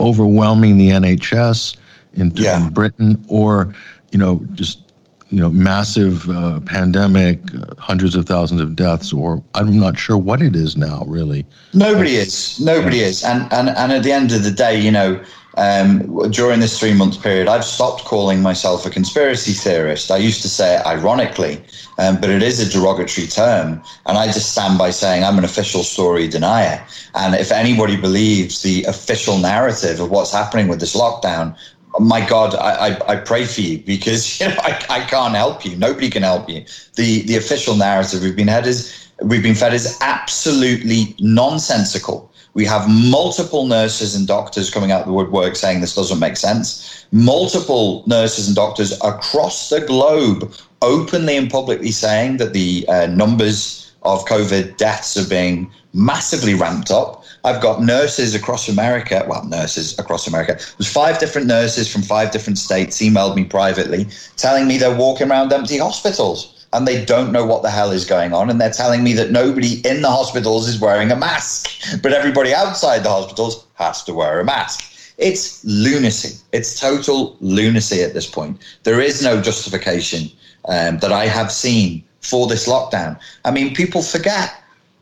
overwhelming 0.00 0.76
the 0.76 0.90
NHS 0.90 1.76
in, 2.14 2.32
yeah. 2.34 2.66
in 2.66 2.72
Britain 2.72 3.24
or 3.28 3.74
you 4.10 4.18
know, 4.18 4.40
just 4.54 4.87
you 5.30 5.40
know, 5.40 5.50
massive 5.50 6.28
uh, 6.30 6.60
pandemic, 6.60 7.38
uh, 7.54 7.74
hundreds 7.78 8.14
of 8.14 8.26
thousands 8.26 8.60
of 8.60 8.74
deaths, 8.74 9.12
or 9.12 9.42
I'm 9.54 9.78
not 9.78 9.98
sure 9.98 10.16
what 10.16 10.40
it 10.40 10.56
is 10.56 10.76
now. 10.76 11.04
Really, 11.06 11.44
nobody 11.74 12.16
is. 12.16 12.58
Nobody 12.60 13.00
is. 13.00 13.22
And 13.24 13.52
and 13.52 13.68
and 13.68 13.92
at 13.92 14.02
the 14.02 14.12
end 14.12 14.32
of 14.32 14.42
the 14.44 14.50
day, 14.50 14.78
you 14.78 14.90
know. 14.90 15.22
Um, 15.56 16.30
during 16.30 16.60
this 16.60 16.78
three 16.78 16.94
month 16.94 17.20
period, 17.20 17.48
I've 17.48 17.64
stopped 17.64 18.04
calling 18.04 18.40
myself 18.42 18.86
a 18.86 18.90
conspiracy 18.90 19.50
theorist. 19.50 20.08
I 20.08 20.16
used 20.16 20.40
to 20.42 20.48
say 20.48 20.76
it 20.76 20.86
ironically, 20.86 21.60
um, 21.98 22.20
but 22.20 22.30
it 22.30 22.44
is 22.44 22.60
a 22.60 22.70
derogatory 22.70 23.26
term. 23.26 23.82
And 24.06 24.16
I 24.16 24.26
just 24.26 24.52
stand 24.52 24.78
by 24.78 24.90
saying 24.90 25.24
I'm 25.24 25.36
an 25.36 25.42
official 25.42 25.82
story 25.82 26.28
denier. 26.28 26.86
And 27.16 27.34
if 27.34 27.50
anybody 27.50 27.96
believes 27.96 28.62
the 28.62 28.84
official 28.84 29.38
narrative 29.38 29.98
of 29.98 30.10
what's 30.10 30.32
happening 30.32 30.68
with 30.68 30.78
this 30.78 30.94
lockdown, 30.94 31.56
my 31.98 32.26
God, 32.26 32.54
I, 32.54 32.88
I, 32.88 33.12
I, 33.12 33.16
pray 33.16 33.44
for 33.44 33.60
you 33.60 33.78
because 33.78 34.40
you 34.40 34.48
know, 34.48 34.54
I, 34.58 34.84
I 34.90 35.00
can't 35.00 35.34
help 35.34 35.64
you. 35.64 35.76
Nobody 35.76 36.10
can 36.10 36.22
help 36.22 36.48
you. 36.48 36.64
The 36.94 37.22
the 37.22 37.36
official 37.36 37.76
narrative 37.76 38.22
we've 38.22 38.36
been 38.36 38.48
fed 38.48 38.66
is 38.66 39.08
we've 39.22 39.42
been 39.42 39.54
fed 39.54 39.74
is 39.74 39.98
absolutely 40.00 41.14
nonsensical. 41.20 42.30
We 42.54 42.64
have 42.64 42.88
multiple 42.88 43.66
nurses 43.66 44.14
and 44.14 44.26
doctors 44.26 44.70
coming 44.70 44.90
out 44.90 45.02
of 45.02 45.06
the 45.06 45.12
woodwork 45.12 45.54
saying 45.54 45.80
this 45.80 45.94
doesn't 45.94 46.18
make 46.18 46.36
sense. 46.36 47.06
Multiple 47.12 48.02
nurses 48.06 48.48
and 48.48 48.56
doctors 48.56 48.92
across 49.04 49.68
the 49.68 49.80
globe 49.80 50.52
openly 50.82 51.36
and 51.36 51.50
publicly 51.50 51.92
saying 51.92 52.38
that 52.38 52.52
the 52.52 52.84
uh, 52.88 53.06
numbers 53.06 53.92
of 54.02 54.24
COVID 54.24 54.76
deaths 54.76 55.16
are 55.16 55.28
being 55.28 55.70
massively 55.92 56.54
ramped 56.54 56.90
up. 56.90 57.24
I've 57.48 57.62
got 57.62 57.82
nurses 57.82 58.34
across 58.34 58.68
America, 58.68 59.24
well, 59.26 59.42
nurses 59.44 59.98
across 59.98 60.26
America. 60.28 60.52
There's 60.76 60.92
five 60.92 61.18
different 61.18 61.46
nurses 61.46 61.90
from 61.90 62.02
five 62.02 62.30
different 62.30 62.58
states 62.58 63.00
emailed 63.00 63.36
me 63.36 63.44
privately 63.44 64.06
telling 64.36 64.68
me 64.68 64.76
they're 64.76 64.94
walking 64.94 65.30
around 65.30 65.50
empty 65.50 65.78
hospitals 65.78 66.66
and 66.74 66.86
they 66.86 67.02
don't 67.06 67.32
know 67.32 67.46
what 67.46 67.62
the 67.62 67.70
hell 67.70 67.90
is 67.90 68.04
going 68.04 68.34
on. 68.34 68.50
And 68.50 68.60
they're 68.60 68.70
telling 68.70 69.02
me 69.02 69.14
that 69.14 69.30
nobody 69.30 69.80
in 69.88 70.02
the 70.02 70.10
hospitals 70.10 70.68
is 70.68 70.78
wearing 70.78 71.10
a 71.10 71.16
mask, 71.16 71.70
but 72.02 72.12
everybody 72.12 72.52
outside 72.52 73.02
the 73.02 73.08
hospitals 73.08 73.66
has 73.74 74.04
to 74.04 74.12
wear 74.12 74.40
a 74.40 74.44
mask. 74.44 74.84
It's 75.16 75.64
lunacy. 75.64 76.38
It's 76.52 76.78
total 76.78 77.34
lunacy 77.40 78.02
at 78.02 78.12
this 78.12 78.28
point. 78.28 78.60
There 78.82 79.00
is 79.00 79.22
no 79.22 79.40
justification 79.40 80.30
um, 80.68 80.98
that 80.98 81.12
I 81.12 81.26
have 81.26 81.50
seen 81.50 82.04
for 82.20 82.46
this 82.46 82.68
lockdown. 82.68 83.18
I 83.46 83.50
mean, 83.50 83.74
people 83.74 84.02
forget 84.02 84.54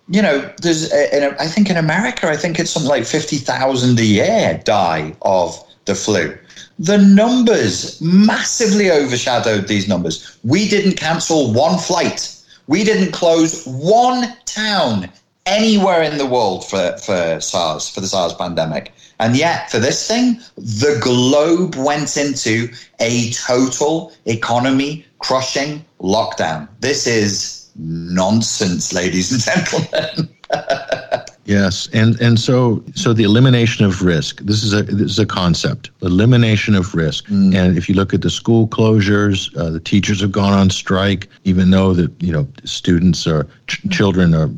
you 0.08 0.22
know, 0.22 0.52
there's, 0.62 0.92
I 0.92 1.46
think 1.46 1.68
in 1.68 1.76
America, 1.76 2.28
I 2.28 2.36
think 2.36 2.58
it's 2.58 2.70
something 2.70 2.88
like 2.88 3.04
50,000 3.04 3.98
a 3.98 4.04
year 4.04 4.60
die 4.64 5.14
of 5.22 5.62
the 5.84 5.94
flu. 5.94 6.36
The 6.78 6.98
numbers 6.98 8.00
massively 8.00 8.90
overshadowed 8.90 9.66
these 9.66 9.88
numbers. 9.88 10.38
We 10.44 10.68
didn't 10.68 10.96
cancel 10.96 11.52
one 11.52 11.78
flight. 11.78 12.32
We 12.66 12.84
didn't 12.84 13.12
close 13.12 13.64
one 13.66 14.36
town 14.44 15.10
anywhere 15.46 16.02
in 16.02 16.18
the 16.18 16.26
world 16.26 16.68
for, 16.68 16.96
for 16.98 17.40
SARS, 17.40 17.88
for 17.88 18.00
the 18.00 18.08
SARS 18.08 18.34
pandemic. 18.34 18.92
And 19.18 19.36
yet, 19.36 19.70
for 19.70 19.78
this 19.78 20.06
thing, 20.06 20.40
the 20.56 20.98
globe 21.00 21.74
went 21.76 22.16
into 22.16 22.68
a 23.00 23.30
total 23.32 24.12
economy 24.26 25.06
crushing 25.20 25.84
lockdown. 26.00 26.68
This 26.80 27.06
is 27.06 27.65
nonsense, 27.78 28.92
ladies 28.92 29.32
and 29.32 29.42
gentlemen. 29.42 30.28
yes, 31.44 31.88
and 31.92 32.20
and 32.20 32.38
so 32.38 32.82
so 32.94 33.12
the 33.12 33.24
elimination 33.24 33.84
of 33.84 34.02
risk. 34.02 34.40
This 34.40 34.62
is 34.62 34.72
a 34.72 34.82
this 34.82 35.12
is 35.12 35.18
a 35.18 35.26
concept. 35.26 35.90
Elimination 36.02 36.74
of 36.74 36.94
risk. 36.94 37.26
Mm. 37.26 37.54
And 37.54 37.78
if 37.78 37.88
you 37.88 37.94
look 37.94 38.14
at 38.14 38.22
the 38.22 38.30
school 38.30 38.68
closures, 38.68 39.56
uh, 39.56 39.70
the 39.70 39.80
teachers 39.80 40.20
have 40.20 40.32
gone 40.32 40.52
on 40.52 40.70
strike, 40.70 41.28
even 41.44 41.70
though 41.70 41.92
that 41.94 42.10
you 42.22 42.32
know 42.32 42.46
students 42.64 43.26
or 43.26 43.46
ch- 43.66 43.88
children 43.90 44.34
are 44.34 44.50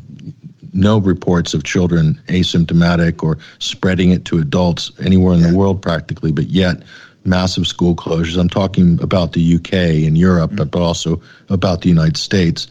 no 0.71 0.99
reports 0.99 1.53
of 1.53 1.63
children 1.63 2.21
asymptomatic 2.27 3.23
or 3.23 3.37
spreading 3.57 4.11
it 4.11 4.25
to 4.25 4.37
adults 4.37 4.91
anywhere 5.03 5.33
in 5.33 5.39
yeah. 5.41 5.49
the 5.49 5.57
world 5.57 5.81
practically, 5.81 6.31
but 6.31 6.45
yet 6.45 6.83
massive 7.25 7.67
school 7.67 7.95
closures. 7.95 8.39
I'm 8.39 8.49
talking 8.49 9.01
about 9.01 9.33
the 9.33 9.55
UK 9.55 9.73
and 10.07 10.17
Europe, 10.17 10.51
mm. 10.51 10.69
but 10.69 10.79
also 10.79 11.21
about 11.49 11.81
the 11.81 11.89
United 11.89 12.17
States. 12.17 12.67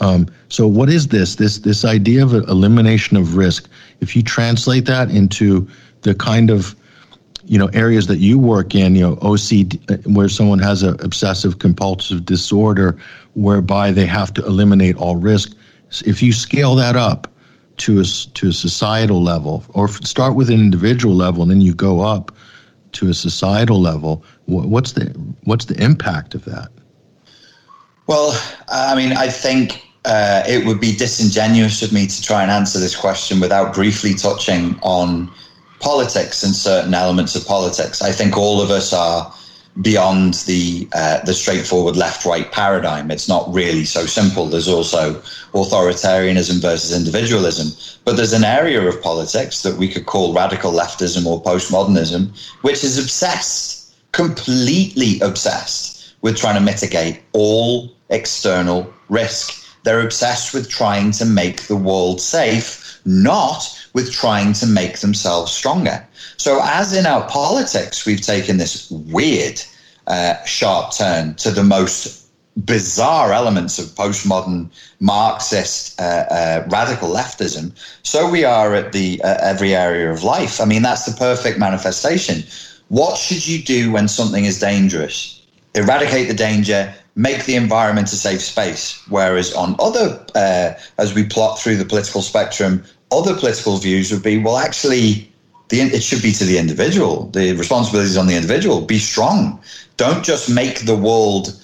Um, 0.00 0.28
so 0.48 0.66
what 0.66 0.88
is 0.88 1.08
this? 1.08 1.36
This 1.36 1.58
this 1.58 1.84
idea 1.84 2.22
of 2.22 2.32
elimination 2.32 3.16
of 3.16 3.36
risk. 3.36 3.68
If 4.00 4.14
you 4.14 4.22
translate 4.22 4.86
that 4.86 5.10
into 5.10 5.68
the 6.02 6.14
kind 6.14 6.50
of 6.50 6.76
you 7.44 7.58
know 7.58 7.66
areas 7.68 8.06
that 8.06 8.18
you 8.18 8.38
work 8.38 8.74
in, 8.74 8.94
you 8.94 9.02
know 9.02 9.16
OCD, 9.16 9.78
uh, 9.90 10.08
where 10.10 10.28
someone 10.28 10.58
has 10.60 10.82
an 10.82 10.96
obsessive 11.00 11.58
compulsive 11.58 12.24
disorder, 12.24 12.96
whereby 13.34 13.90
they 13.90 14.06
have 14.06 14.32
to 14.34 14.44
eliminate 14.44 14.96
all 14.96 15.16
risk. 15.16 15.52
If 16.04 16.22
you 16.22 16.32
scale 16.32 16.74
that 16.76 16.96
up 16.96 17.32
to 17.78 18.00
a 18.00 18.04
to 18.04 18.48
a 18.48 18.52
societal 18.52 19.22
level, 19.22 19.64
or 19.70 19.88
start 19.88 20.34
with 20.34 20.50
an 20.50 20.60
individual 20.60 21.14
level, 21.14 21.42
and 21.42 21.50
then 21.50 21.60
you 21.60 21.74
go 21.74 22.00
up 22.00 22.32
to 22.92 23.08
a 23.08 23.14
societal 23.14 23.80
level, 23.80 24.24
what's 24.46 24.92
the 24.92 25.06
what's 25.44 25.64
the 25.64 25.82
impact 25.82 26.34
of 26.34 26.44
that? 26.44 26.68
Well, 28.06 28.40
I 28.68 28.94
mean, 28.94 29.12
I 29.12 29.28
think 29.28 29.82
uh, 30.04 30.42
it 30.46 30.66
would 30.66 30.80
be 30.80 30.94
disingenuous 30.94 31.82
of 31.82 31.92
me 31.92 32.06
to 32.06 32.22
try 32.22 32.42
and 32.42 32.50
answer 32.50 32.78
this 32.78 32.96
question 32.96 33.40
without 33.40 33.74
briefly 33.74 34.14
touching 34.14 34.78
on 34.82 35.30
politics 35.80 36.42
and 36.42 36.54
certain 36.54 36.94
elements 36.94 37.34
of 37.34 37.46
politics. 37.46 38.02
I 38.02 38.12
think 38.12 38.36
all 38.36 38.60
of 38.60 38.70
us 38.70 38.92
are 38.92 39.32
beyond 39.80 40.34
the 40.46 40.88
uh, 40.92 41.20
the 41.24 41.34
straightforward 41.34 41.96
left 41.96 42.24
right 42.24 42.50
paradigm. 42.50 43.10
It's 43.10 43.28
not 43.28 43.52
really 43.52 43.84
so 43.84 44.06
simple. 44.06 44.46
There's 44.46 44.68
also 44.68 45.20
authoritarianism 45.52 46.60
versus 46.60 46.96
individualism. 46.96 47.68
But 48.04 48.16
there's 48.16 48.32
an 48.32 48.44
area 48.44 48.82
of 48.82 49.00
politics 49.02 49.62
that 49.62 49.76
we 49.76 49.88
could 49.88 50.06
call 50.06 50.34
radical 50.34 50.72
leftism 50.72 51.26
or 51.26 51.42
postmodernism, 51.42 52.30
which 52.62 52.82
is 52.82 52.98
obsessed, 52.98 53.94
completely 54.12 55.20
obsessed 55.20 56.14
with 56.22 56.36
trying 56.36 56.54
to 56.54 56.60
mitigate 56.60 57.20
all 57.32 57.92
external 58.10 58.92
risk. 59.08 59.67
They're 59.88 60.02
obsessed 60.02 60.52
with 60.52 60.68
trying 60.68 61.12
to 61.12 61.24
make 61.24 61.62
the 61.62 61.74
world 61.74 62.20
safe, 62.20 63.00
not 63.06 63.74
with 63.94 64.12
trying 64.12 64.52
to 64.60 64.66
make 64.66 64.98
themselves 64.98 65.50
stronger. 65.50 66.06
So, 66.36 66.60
as 66.62 66.92
in 66.92 67.06
our 67.06 67.26
politics, 67.26 68.04
we've 68.04 68.20
taken 68.20 68.58
this 68.58 68.90
weird, 68.90 69.62
uh, 70.06 70.44
sharp 70.44 70.92
turn 70.94 71.36
to 71.36 71.50
the 71.50 71.64
most 71.64 72.26
bizarre 72.66 73.32
elements 73.32 73.78
of 73.78 73.86
postmodern 73.94 74.68
Marxist 75.00 75.98
uh, 75.98 76.26
uh, 76.30 76.66
radical 76.68 77.08
leftism, 77.08 77.72
so 78.02 78.28
we 78.28 78.44
are 78.44 78.74
at 78.74 78.92
the 78.92 79.22
uh, 79.24 79.38
every 79.40 79.74
area 79.74 80.12
of 80.12 80.22
life. 80.22 80.60
I 80.60 80.66
mean, 80.66 80.82
that's 80.82 81.06
the 81.06 81.16
perfect 81.16 81.58
manifestation. 81.58 82.44
What 82.88 83.16
should 83.16 83.48
you 83.48 83.62
do 83.62 83.90
when 83.90 84.06
something 84.06 84.44
is 84.44 84.60
dangerous? 84.60 85.40
Eradicate 85.74 86.28
the 86.28 86.34
danger, 86.34 86.92
make 87.18 87.44
the 87.46 87.56
environment 87.56 88.12
a 88.12 88.16
safe 88.16 88.40
space. 88.40 89.02
Whereas 89.08 89.52
on 89.52 89.74
other, 89.80 90.24
uh, 90.36 90.74
as 90.98 91.14
we 91.14 91.24
plot 91.24 91.58
through 91.58 91.76
the 91.76 91.84
political 91.84 92.22
spectrum, 92.22 92.84
other 93.10 93.34
political 93.34 93.76
views 93.76 94.12
would 94.12 94.22
be, 94.22 94.38
well, 94.38 94.56
actually, 94.56 95.30
the, 95.68 95.80
it 95.80 96.02
should 96.02 96.22
be 96.22 96.32
to 96.32 96.44
the 96.44 96.58
individual. 96.58 97.26
The 97.30 97.54
responsibility 97.54 98.08
is 98.08 98.16
on 98.16 98.28
the 98.28 98.36
individual. 98.36 98.82
Be 98.82 99.00
strong. 99.00 99.60
Don't 99.96 100.24
just 100.24 100.48
make 100.48 100.86
the 100.86 100.96
world 100.96 101.60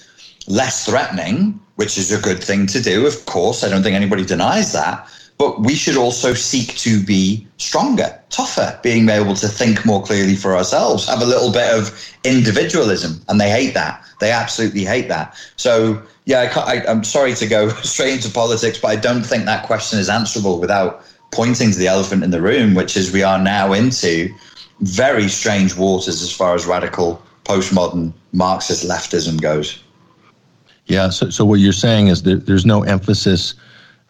less 0.47 0.85
threatening, 0.85 1.57
which 1.75 1.97
is 1.97 2.11
a 2.11 2.21
good 2.21 2.43
thing 2.43 2.67
to 2.67 2.81
do. 2.81 3.07
Of 3.07 3.25
course, 3.25 3.63
I 3.63 3.69
don't 3.69 3.81
think 3.81 3.95
anybody 3.95 4.25
denies 4.25 4.73
that. 4.73 5.09
But 5.37 5.61
we 5.61 5.75
should 5.75 5.97
also 5.97 6.33
seek 6.33 6.75
to 6.77 7.03
be 7.03 7.45
stronger, 7.57 8.17
tougher, 8.29 8.79
being 8.83 9.09
able 9.09 9.35
to 9.35 9.47
think 9.47 9.85
more 9.85 10.01
clearly 10.01 10.35
for 10.35 10.55
ourselves, 10.55 11.07
have 11.07 11.21
a 11.21 11.25
little 11.25 11.51
bit 11.51 11.73
of 11.73 11.93
individualism. 12.23 13.21
And 13.27 13.39
they 13.39 13.49
hate 13.49 13.73
that. 13.73 14.01
They 14.21 14.31
absolutely 14.31 14.85
hate 14.85 15.09
that. 15.09 15.37
So, 15.57 16.01
yeah, 16.23 16.53
I 16.55 16.89
am 16.89 17.03
sorry 17.03 17.33
to 17.35 17.47
go 17.47 17.69
straight 17.83 18.13
into 18.13 18.29
politics, 18.29 18.77
but 18.77 18.89
I 18.89 18.95
don't 18.95 19.23
think 19.23 19.45
that 19.45 19.65
question 19.65 19.99
is 19.99 20.09
answerable 20.09 20.59
without 20.59 21.03
pointing 21.31 21.71
to 21.71 21.77
the 21.77 21.87
elephant 21.87 22.23
in 22.23 22.31
the 22.31 22.41
room, 22.41 22.73
which 22.73 22.95
is 22.95 23.11
we 23.11 23.23
are 23.23 23.39
now 23.39 23.73
into 23.73 24.33
very 24.79 25.27
strange 25.27 25.75
waters 25.75 26.21
as 26.21 26.31
far 26.31 26.55
as 26.55 26.65
radical 26.65 27.21
postmodern 27.43 28.13
Marxist 28.31 28.85
leftism 28.87 29.41
goes. 29.41 29.81
Yeah. 30.87 31.09
So, 31.09 31.29
so 31.29 31.45
what 31.45 31.59
you're 31.59 31.73
saying 31.73 32.07
is 32.07 32.23
that 32.23 32.45
there's 32.45 32.65
no 32.65 32.83
emphasis 32.83 33.55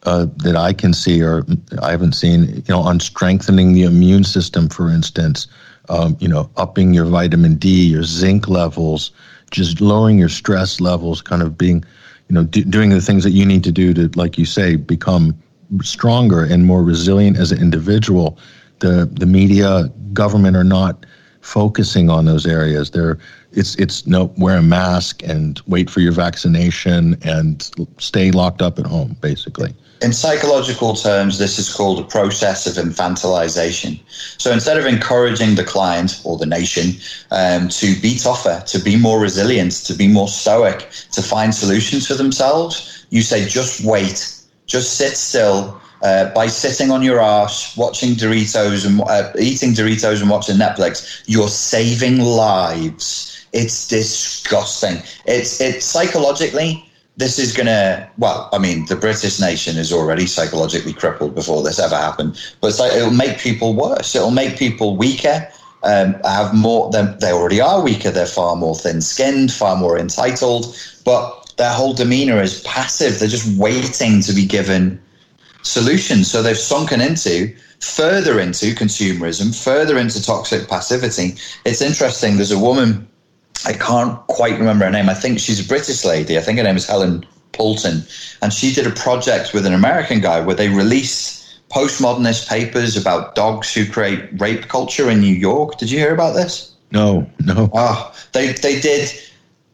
uh, 0.06 0.28
that 0.38 0.56
I 0.56 0.74
can 0.74 0.94
see, 0.94 1.22
or 1.22 1.46
I 1.82 1.92
haven't 1.92 2.14
seen, 2.14 2.56
you 2.56 2.64
know, 2.70 2.80
on 2.80 3.00
strengthening 3.00 3.74
the 3.74 3.84
immune 3.84 4.24
system, 4.24 4.70
for 4.70 4.90
instance. 4.90 5.48
Um, 5.88 6.18
you 6.20 6.28
know, 6.28 6.50
upping 6.58 6.96
your 6.96 7.06
vitamin 7.06 7.56
D, 7.56 7.86
your 7.86 8.02
zinc 8.04 8.48
levels, 8.48 9.12
just 9.52 9.82
lowering 9.82 10.18
your 10.18 10.30
stress 10.30 10.82
levels, 10.82 11.22
kind 11.22 11.44
of 11.44 11.58
being, 11.58 11.86
you 12.28 12.34
know, 12.34 12.44
do, 12.44 12.64
doing 12.64 12.90
the 12.90 13.02
things 13.02 13.24
that 13.24 13.32
you 13.32 13.46
need 13.46 13.64
to 13.66 13.72
do 13.72 13.94
to, 13.94 14.10
like 14.16 14.38
you 14.40 14.46
say, 14.46 14.78
become 14.78 15.40
stronger 15.84 16.44
and 16.44 16.66
more 16.66 16.84
resilient 16.84 17.38
as 17.38 17.52
an 17.52 17.62
individual. 17.62 18.40
The 18.80 19.08
the 19.12 19.28
media, 19.28 19.92
government 20.16 20.56
are 20.58 20.64
not 20.64 21.06
focusing 21.46 22.10
on 22.10 22.26
those 22.26 22.46
areas. 22.46 22.92
They're 22.92 23.18
it's 23.52 23.76
it's 23.76 24.06
no 24.06 24.34
wear 24.38 24.58
a 24.58 24.62
mask 24.62 25.24
and 25.24 25.62
wait 25.68 25.90
for 25.90 26.02
your 26.02 26.12
vaccination 26.12 27.18
and 27.24 27.70
stay 28.00 28.32
locked 28.32 28.62
up 28.62 28.80
at 28.80 28.86
home, 28.86 29.16
basically. 29.22 29.74
In 30.02 30.12
psychological 30.12 30.94
terms, 30.94 31.38
this 31.40 31.58
is 31.58 31.74
called 31.74 32.00
a 32.00 32.04
process 32.04 32.68
of 32.68 32.84
infantilization. 32.84 34.02
So 34.38 34.52
instead 34.52 34.78
of 34.78 34.86
encouraging 34.86 35.56
the 35.56 35.64
client 35.64 36.20
or 36.26 36.38
the 36.38 36.46
nation 36.46 37.00
um, 37.32 37.70
to 37.70 37.96
be 38.02 38.18
tougher, 38.18 38.62
to 38.68 38.80
be 38.80 38.98
more 38.98 39.20
resilient, 39.22 39.72
to 39.86 39.94
be 39.94 40.08
more 40.08 40.28
stoic, 40.28 40.90
to 41.14 41.22
find 41.22 41.56
solutions 41.56 42.08
for 42.08 42.16
themselves, 42.16 43.06
you 43.10 43.22
say, 43.22 43.48
just 43.48 43.86
wait, 43.86 44.44
just 44.66 44.98
sit 44.98 45.16
still, 45.16 45.80
uh, 46.06 46.32
by 46.36 46.46
sitting 46.46 46.92
on 46.92 47.02
your 47.02 47.20
ass, 47.20 47.76
watching 47.76 48.12
Doritos 48.12 48.86
and 48.86 49.02
uh, 49.02 49.32
eating 49.40 49.72
Doritos 49.74 50.22
and 50.22 50.30
watching 50.30 50.56
Netflix, 50.56 51.24
you're 51.26 51.48
saving 51.48 52.20
lives. 52.20 53.48
It's 53.54 53.88
disgusting. 53.88 55.02
It's 55.26 55.60
it's 55.60 55.84
psychologically. 55.84 56.88
This 57.18 57.40
is 57.40 57.58
gonna. 57.58 58.08
Well, 58.20 58.50
I 58.54 58.60
mean, 58.60 58.86
the 58.86 58.96
British 58.96 59.40
nation 59.40 59.78
is 59.78 59.92
already 59.92 60.28
psychologically 60.28 60.94
crippled 60.94 61.34
before 61.34 61.64
this 61.64 61.80
ever 61.80 61.96
happened. 61.96 62.40
But 62.62 62.78
like 62.78 62.94
it'll 62.94 63.10
make 63.10 63.40
people 63.40 63.74
worse. 63.74 64.14
It'll 64.14 64.30
make 64.30 64.60
people 64.60 64.96
weaker. 64.96 65.50
Um, 65.82 66.16
have 66.24 66.54
more. 66.54 66.92
They 66.92 67.32
already 67.32 67.62
are 67.62 67.82
weaker. 67.82 68.12
They're 68.12 68.28
far 68.28 68.56
more 68.56 68.76
thin-skinned, 68.76 69.52
far 69.52 69.76
more 69.76 69.98
entitled. 69.98 70.78
But 71.04 71.54
their 71.58 71.72
whole 71.72 71.94
demeanor 71.94 72.42
is 72.44 72.62
passive. 72.62 73.18
They're 73.18 73.28
just 73.28 73.58
waiting 73.58 74.22
to 74.22 74.34
be 74.34 74.46
given 74.46 75.02
solutions. 75.66 76.32
So 76.32 76.42
they've 76.42 76.58
sunken 76.58 77.02
into 77.02 77.54
further 77.80 78.40
into 78.40 78.74
consumerism, 78.74 79.54
further 79.56 79.98
into 79.98 80.24
toxic 80.24 80.68
passivity. 80.68 81.36
It's 81.66 81.82
interesting. 81.82 82.36
There's 82.36 82.52
a 82.52 82.60
woman 82.60 83.08
I 83.66 83.74
can't 83.74 84.20
quite 84.28 84.58
remember 84.60 84.86
her 84.86 84.92
name. 84.92 85.10
I 85.10 85.14
think 85.14 85.40
she's 85.40 85.64
a 85.64 85.68
British 85.68 86.06
lady. 86.06 86.38
I 86.38 86.42
think 86.42 86.58
her 86.58 86.64
name 86.64 86.78
is 86.78 86.88
Helen 86.88 87.26
Poulton. 87.54 88.04
And 88.42 88.54
she 88.54 88.74
did 88.74 88.86
a 88.86 88.92
project 88.92 89.54
with 89.54 89.66
an 89.66 89.74
American 89.74 90.20
guy 90.20 90.40
where 90.40 90.56
they 90.56 90.70
released 90.70 91.60
postmodernist 91.70 92.48
papers 92.48 92.96
about 92.96 93.36
dogs 93.36 93.74
who 93.74 93.90
create 93.90 94.30
rape 94.40 94.68
culture 94.68 95.10
in 95.10 95.20
New 95.20 95.34
York. 95.34 95.78
Did 95.78 95.90
you 95.90 96.00
hear 96.00 96.14
about 96.14 96.36
this? 96.36 96.74
No, 96.92 97.30
no. 97.44 97.70
Oh, 97.74 98.14
they, 98.34 98.54
they 98.54 98.80
did 98.80 99.12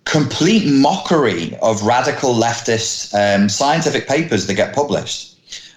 complete 0.06 0.72
mockery 0.72 1.56
of 1.62 1.84
radical 1.84 2.34
leftist 2.34 3.14
um, 3.14 3.50
scientific 3.50 4.08
papers 4.08 4.48
that 4.48 4.56
get 4.56 4.74
published 4.74 5.31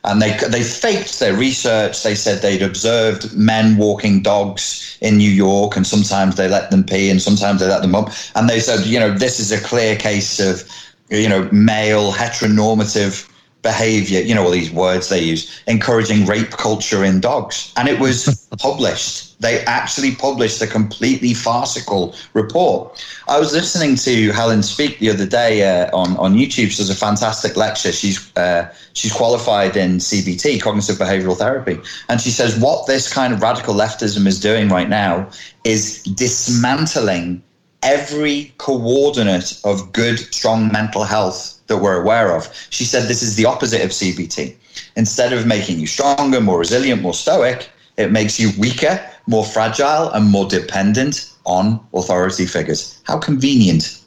and 0.04 0.20
they 0.20 0.36
they 0.48 0.62
faked 0.62 1.18
their 1.18 1.34
research. 1.34 2.02
They 2.02 2.14
said 2.14 2.42
they'd 2.42 2.62
observed 2.62 3.34
men 3.34 3.76
walking 3.76 4.22
dogs 4.22 4.98
in 5.00 5.16
New 5.16 5.30
York, 5.30 5.76
and 5.76 5.86
sometimes 5.86 6.36
they 6.36 6.48
let 6.48 6.70
them 6.70 6.84
pee, 6.84 7.10
and 7.10 7.20
sometimes 7.20 7.60
they 7.60 7.68
let 7.68 7.82
them 7.82 7.94
up. 7.94 8.10
And 8.34 8.48
they 8.48 8.60
said, 8.60 8.86
you 8.86 8.98
know, 8.98 9.16
this 9.16 9.40
is 9.40 9.50
a 9.50 9.60
clear 9.60 9.96
case 9.96 10.38
of, 10.40 10.68
you 11.08 11.28
know, 11.28 11.48
male 11.52 12.12
heteronormative 12.12 13.28
behavior. 13.64 14.20
You 14.20 14.36
know, 14.36 14.44
all 14.44 14.52
these 14.52 14.70
words 14.70 15.08
they 15.08 15.20
use, 15.20 15.60
encouraging 15.66 16.26
rape 16.26 16.50
culture 16.50 17.02
in 17.02 17.18
dogs, 17.18 17.72
and 17.76 17.88
it 17.88 17.98
was 17.98 18.46
published. 18.58 19.40
They 19.40 19.64
actually 19.64 20.14
published 20.14 20.62
a 20.62 20.68
completely 20.68 21.34
farcical 21.34 22.14
report. 22.34 23.04
I 23.26 23.40
was 23.40 23.52
listening 23.52 23.96
to 23.96 24.30
Helen 24.30 24.62
speak 24.62 25.00
the 25.00 25.10
other 25.10 25.26
day 25.26 25.64
uh, 25.64 25.90
on 25.96 26.16
on 26.18 26.34
YouTube. 26.34 26.70
She 26.70 26.76
does 26.76 26.90
a 26.90 26.94
fantastic 26.94 27.56
lecture. 27.56 27.90
She's 27.90 28.18
uh, 28.36 28.72
she's 28.92 29.12
qualified 29.12 29.76
in 29.76 29.96
CBT, 29.96 30.62
cognitive 30.62 30.96
behavioral 30.96 31.36
therapy, 31.36 31.80
and 32.08 32.20
she 32.20 32.30
says 32.30 32.56
what 32.60 32.86
this 32.86 33.12
kind 33.12 33.34
of 33.34 33.42
radical 33.42 33.74
leftism 33.74 34.26
is 34.26 34.38
doing 34.38 34.68
right 34.68 34.88
now 34.88 35.28
is 35.64 36.02
dismantling 36.04 37.42
every 37.82 38.52
coordinate 38.58 39.60
of 39.64 39.92
good, 39.92 40.18
strong 40.18 40.72
mental 40.72 41.04
health 41.04 41.53
that 41.66 41.78
we're 41.78 42.00
aware 42.00 42.34
of. 42.36 42.48
She 42.70 42.84
said 42.84 43.08
this 43.08 43.22
is 43.22 43.36
the 43.36 43.46
opposite 43.46 43.82
of 43.82 43.90
CBT. 43.90 44.54
Instead 44.96 45.32
of 45.32 45.46
making 45.46 45.78
you 45.78 45.86
stronger, 45.86 46.40
more 46.40 46.58
resilient, 46.58 47.02
more 47.02 47.14
stoic, 47.14 47.70
it 47.96 48.10
makes 48.10 48.40
you 48.40 48.50
weaker, 48.58 49.00
more 49.26 49.44
fragile, 49.44 50.10
and 50.10 50.30
more 50.30 50.46
dependent 50.48 51.30
on 51.46 51.80
authority 51.94 52.46
figures. 52.46 53.00
How 53.04 53.18
convenient. 53.18 54.00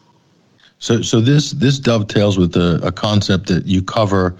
So, 0.79 1.01
so 1.01 1.21
this 1.21 1.51
this 1.51 1.79
dovetails 1.79 2.37
with 2.37 2.55
a, 2.55 2.79
a 2.83 2.91
concept 2.91 3.47
that 3.47 3.65
you 3.65 3.81
cover 3.81 4.35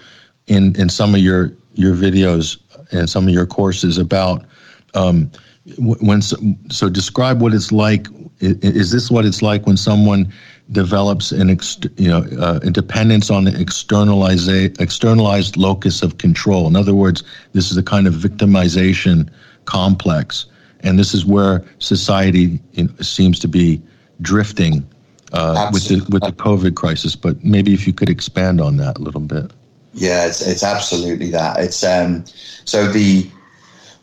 in 0.48 0.80
in 0.80 0.90
some 0.90 1.16
of 1.16 1.22
your 1.22 1.54
your 1.74 1.96
videos 1.96 2.58
and 2.92 3.10
some 3.10 3.28
of 3.28 3.34
your 3.34 3.46
courses 3.46 3.98
about 3.98 4.46
um, 4.94 5.32
when 5.78 6.22
so, 6.22 6.38
so 6.70 6.90
describe 6.90 7.42
what 7.42 7.54
it's 7.54 7.72
like 7.72 8.08
is 8.40 8.92
this 8.92 9.10
what 9.10 9.26
it's 9.26 9.42
like 9.42 9.66
when 9.66 9.78
someone 9.78 10.32
develops 10.72 11.32
an 11.32 11.50
ex, 11.50 11.80
you 11.98 12.10
know 12.10 12.26
uh, 12.40 12.60
a 12.62 12.70
dependence 12.70 13.30
on 13.30 13.48
an 13.48 13.56
externalized 13.56 14.50
externalized 14.82 15.58
locus 15.58 16.02
of 16.02 16.18
control. 16.18 16.68
In 16.68 16.76
other 16.76 16.94
words 16.94 17.24
this 17.54 17.72
is 17.72 17.78
a 17.78 17.84
kind 17.84 18.08
of 18.08 18.14
victimization 18.14 19.30
complex. 19.66 20.46
And 20.82 21.00
this 21.00 21.14
is 21.14 21.26
where 21.26 21.66
society 21.80 22.60
you 22.74 22.84
know, 22.84 22.94
seems 23.02 23.40
to 23.40 23.48
be 23.48 23.82
drifting 24.22 24.88
uh, 25.34 25.70
with 25.74 25.88
the 25.88 25.96
with 26.10 26.24
the 26.24 26.34
covid 26.34 26.76
crisis. 26.76 27.16
But 27.16 27.44
maybe 27.44 27.74
if 27.74 27.88
you 27.88 27.94
could 27.94 28.10
expand 28.10 28.60
on 28.60 28.78
that 28.78 28.98
a 28.98 29.02
little 29.02 29.22
bit. 29.22 29.52
Yeah 29.94 30.28
it's, 30.28 30.46
it's 30.46 30.64
absolutely 30.64 31.32
that. 31.32 31.60
It's 31.60 31.84
um 31.84 32.26
so 32.66 32.92
the 32.92 33.30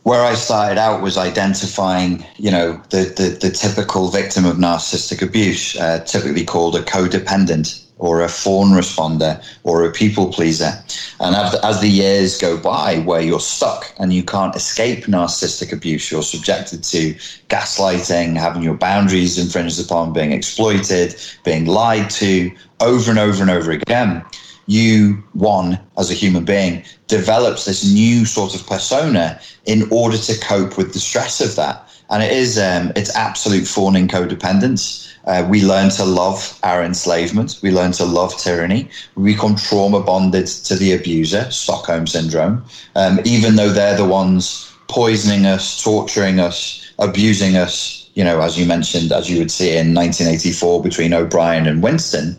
where 0.04 0.22
I 0.22 0.34
started 0.34 0.78
out 0.78 1.02
was 1.02 1.16
identifying, 1.16 2.24
you 2.36 2.50
know, 2.50 2.80
the, 2.90 3.12
the, 3.16 3.38
the 3.40 3.50
typical 3.50 4.08
victim 4.08 4.44
of 4.44 4.56
narcissistic 4.56 5.22
abuse, 5.22 5.76
uh, 5.80 6.00
typically 6.00 6.44
called 6.44 6.76
a 6.76 6.82
codependent 6.82 7.82
or 7.96 8.20
a 8.20 8.28
fawn 8.28 8.72
responder 8.72 9.42
or 9.62 9.82
a 9.84 9.90
people 9.90 10.30
pleaser. 10.30 10.72
And 11.20 11.34
as, 11.34 11.54
as 11.64 11.80
the 11.80 11.88
years 11.88 12.36
go 12.36 12.58
by, 12.58 12.98
where 12.98 13.22
you're 13.22 13.40
stuck 13.40 13.94
and 13.98 14.12
you 14.12 14.22
can't 14.22 14.54
escape 14.54 15.06
narcissistic 15.06 15.72
abuse, 15.72 16.10
you're 16.10 16.22
subjected 16.22 16.84
to 16.84 17.14
gaslighting, 17.48 18.36
having 18.36 18.62
your 18.62 18.74
boundaries 18.74 19.38
infringed 19.38 19.82
upon, 19.82 20.12
being 20.12 20.32
exploited, 20.32 21.14
being 21.44 21.64
lied 21.64 22.10
to 22.10 22.54
over 22.80 23.10
and 23.10 23.18
over 23.18 23.40
and 23.40 23.50
over 23.50 23.70
again 23.70 24.22
you, 24.66 25.22
one, 25.32 25.78
as 25.98 26.10
a 26.10 26.14
human 26.14 26.44
being, 26.44 26.84
develops 27.08 27.64
this 27.64 27.84
new 27.92 28.24
sort 28.24 28.54
of 28.54 28.66
persona 28.66 29.40
in 29.66 29.88
order 29.90 30.16
to 30.16 30.38
cope 30.40 30.76
with 30.76 30.92
the 30.92 31.00
stress 31.00 31.40
of 31.40 31.56
that. 31.56 31.88
And 32.10 32.22
it 32.22 32.32
is, 32.32 32.58
um, 32.58 32.92
it's 32.96 33.14
absolute 33.16 33.66
fawning 33.66 34.08
codependence. 34.08 35.10
Uh, 35.26 35.46
we 35.48 35.64
learn 35.64 35.88
to 35.90 36.04
love 36.04 36.58
our 36.62 36.82
enslavement. 36.82 37.58
We 37.62 37.70
learn 37.70 37.92
to 37.92 38.04
love 38.04 38.36
tyranny. 38.36 38.90
We 39.14 39.32
become 39.32 39.56
trauma 39.56 40.02
bonded 40.02 40.46
to 40.46 40.76
the 40.76 40.92
abuser, 40.92 41.50
Stockholm 41.50 42.06
syndrome, 42.06 42.64
um, 42.94 43.20
even 43.24 43.56
though 43.56 43.70
they're 43.70 43.96
the 43.96 44.04
ones 44.04 44.70
poisoning 44.88 45.46
us, 45.46 45.82
torturing 45.82 46.40
us, 46.40 46.92
abusing 46.98 47.56
us, 47.56 48.03
you 48.14 48.22
know, 48.22 48.40
as 48.40 48.58
you 48.58 48.64
mentioned, 48.64 49.10
as 49.12 49.28
you 49.28 49.38
would 49.38 49.50
see 49.50 49.70
in 49.70 49.92
1984 49.92 50.82
between 50.82 51.12
O'Brien 51.12 51.66
and 51.66 51.82
Winston, 51.82 52.36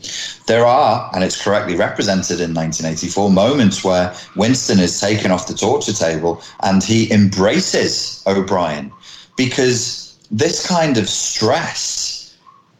there 0.47 0.65
are, 0.65 1.11
and 1.13 1.23
it's 1.23 1.41
correctly 1.41 1.75
represented 1.75 2.39
in 2.39 2.53
1984, 2.53 3.29
moments 3.29 3.83
where 3.83 4.15
Winston 4.35 4.79
is 4.79 4.99
taken 4.99 5.31
off 5.31 5.47
the 5.47 5.53
torture 5.53 5.93
table 5.93 6.41
and 6.61 6.81
he 6.81 7.11
embraces 7.11 8.23
O'Brien 8.25 8.91
because 9.35 10.17
this 10.31 10.65
kind 10.65 10.97
of 10.97 11.09
stress 11.09 12.37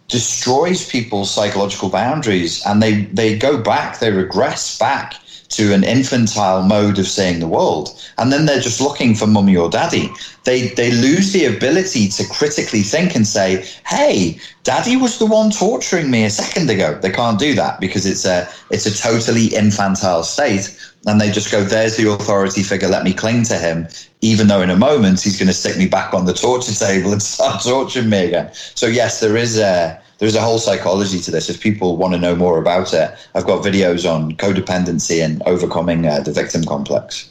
destroys 0.08 0.88
people's 0.88 1.32
psychological 1.32 1.90
boundaries 1.90 2.66
and 2.66 2.82
they, 2.82 3.04
they 3.06 3.38
go 3.38 3.58
back, 3.62 4.00
they 4.00 4.12
regress 4.12 4.78
back 4.80 5.16
to 5.50 5.74
an 5.74 5.84
infantile 5.84 6.64
mode 6.64 6.98
of 6.98 7.08
seeing 7.08 7.40
the 7.40 7.48
world. 7.48 7.90
And 8.18 8.32
then 8.32 8.46
they're 8.46 8.60
just 8.60 8.82
looking 8.82 9.16
for 9.16 9.28
mummy 9.28 9.56
or 9.58 9.70
daddy. 9.70 10.12
They, 10.46 10.70
they 10.70 10.92
lose 10.92 11.34
the 11.34 11.46
ability 11.46 12.08
to 12.10 12.28
critically 12.28 12.82
think 12.82 13.16
and 13.16 13.28
say, 13.28 13.68
hey, 13.86 14.40
daddy 14.64 14.96
was 14.96 15.18
the 15.18 15.26
one 15.26 15.52
torturing 15.52 16.12
me 16.12 16.24
a 16.24 16.30
second 16.30 16.70
ago. 16.70 16.98
They 17.02 17.12
can't 17.12 17.40
do 17.40 17.56
that 17.56 17.80
because 17.80 18.06
it's 18.06 18.26
a, 18.26 18.48
it's 18.70 18.86
a 18.86 18.96
totally 18.96 19.48
infantile 19.48 20.24
state. 20.24 20.80
And 21.08 21.20
they 21.20 21.32
just 21.32 21.52
go, 21.52 21.64
there's 21.64 21.98
the 21.98 22.10
authority 22.12 22.64
figure, 22.64 22.88
let 22.88 23.04
me 23.04 23.14
cling 23.14 23.44
to 23.44 23.58
him, 23.58 23.88
even 24.22 24.48
though 24.48 24.62
in 24.62 24.70
a 24.70 24.78
moment 24.78 25.22
he's 25.22 25.38
going 25.38 25.48
to 25.48 25.54
stick 25.54 25.78
me 25.78 25.88
back 25.88 26.14
on 26.14 26.26
the 26.26 26.34
torture 26.34 26.74
table 26.74 27.12
and 27.12 27.22
start 27.36 27.64
torturing 27.64 28.10
me 28.10 28.26
again. 28.26 28.52
So, 28.54 28.88
yes, 28.88 29.20
there 29.20 29.36
is 29.36 29.58
a 29.58 30.00
there's 30.18 30.36
a 30.36 30.42
whole 30.42 30.60
psychology 30.60 31.20
to 31.20 31.32
this. 31.32 31.50
If 31.50 31.60
people 31.60 31.98
want 31.98 32.14
to 32.14 32.20
know 32.20 32.36
more 32.36 32.58
about 32.58 32.94
it, 32.94 33.12
I've 33.36 33.46
got 33.46 33.64
videos 33.64 34.10
on 34.10 34.34
codependency 34.34 35.24
and 35.24 35.44
overcoming 35.44 36.06
uh, 36.06 36.22
the 36.22 36.32
victim 36.32 36.64
complex. 36.64 37.30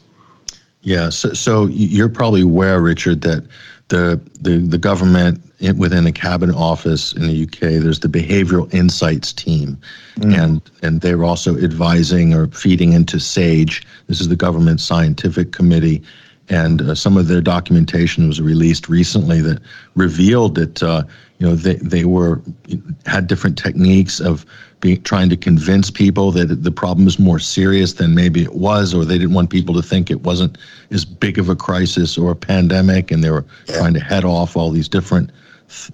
Yeah, 0.85 1.09
so, 1.09 1.33
so 1.33 1.65
you're 1.65 2.09
probably 2.09 2.41
aware, 2.41 2.79
Richard, 2.79 3.21
that 3.21 3.43
the 3.87 4.21
the, 4.39 4.57
the 4.57 4.77
government 4.77 5.41
within 5.77 6.03
the 6.03 6.11
cabinet 6.11 6.55
office 6.55 7.11
in 7.13 7.27
the 7.27 7.43
UK, 7.43 7.81
there's 7.81 8.01
the 8.01 8.07
behavioral 8.07 8.71
insights 8.71 9.33
team, 9.33 9.79
mm. 10.17 10.37
and 10.37 10.61
and 10.83 11.01
they're 11.01 11.23
also 11.23 11.57
advising 11.57 12.35
or 12.35 12.47
feeding 12.47 12.93
into 12.93 13.19
SAGE. 13.19 13.85
This 14.07 14.21
is 14.21 14.29
the 14.29 14.35
government 14.35 14.79
scientific 14.79 15.51
committee, 15.51 16.03
and 16.49 16.81
uh, 16.81 16.95
some 16.95 17.17
of 17.17 17.27
their 17.27 17.41
documentation 17.41 18.27
was 18.27 18.39
released 18.39 18.87
recently 18.87 19.41
that 19.41 19.59
revealed 19.95 20.55
that 20.55 20.83
uh, 20.83 21.03
you 21.39 21.47
know 21.47 21.55
they, 21.55 21.75
they 21.75 22.05
were 22.05 22.41
had 23.05 23.27
different 23.27 23.57
techniques 23.57 24.19
of 24.19 24.45
being 24.79 25.01
trying 25.01 25.29
to 25.29 25.37
convince 25.37 25.89
people 25.89 26.31
that 26.31 26.63
the 26.63 26.71
problem 26.71 27.07
is 27.07 27.17
more 27.17 27.39
serious 27.39 27.93
than 27.93 28.13
maybe 28.13 28.43
it 28.43 28.53
was 28.53 28.93
or 28.93 29.05
they 29.05 29.17
didn't 29.17 29.33
want 29.33 29.49
people 29.49 29.73
to 29.73 29.81
think 29.81 30.11
it 30.11 30.21
wasn't 30.21 30.57
as 30.91 31.05
big 31.05 31.39
of 31.39 31.49
a 31.49 31.55
crisis 31.55 32.17
or 32.17 32.31
a 32.31 32.35
pandemic 32.35 33.11
and 33.11 33.23
they 33.23 33.31
were 33.31 33.45
yeah. 33.67 33.77
trying 33.77 33.93
to 33.93 33.99
head 33.99 34.23
off 34.23 34.55
all 34.55 34.71
these 34.71 34.87
different 34.87 35.31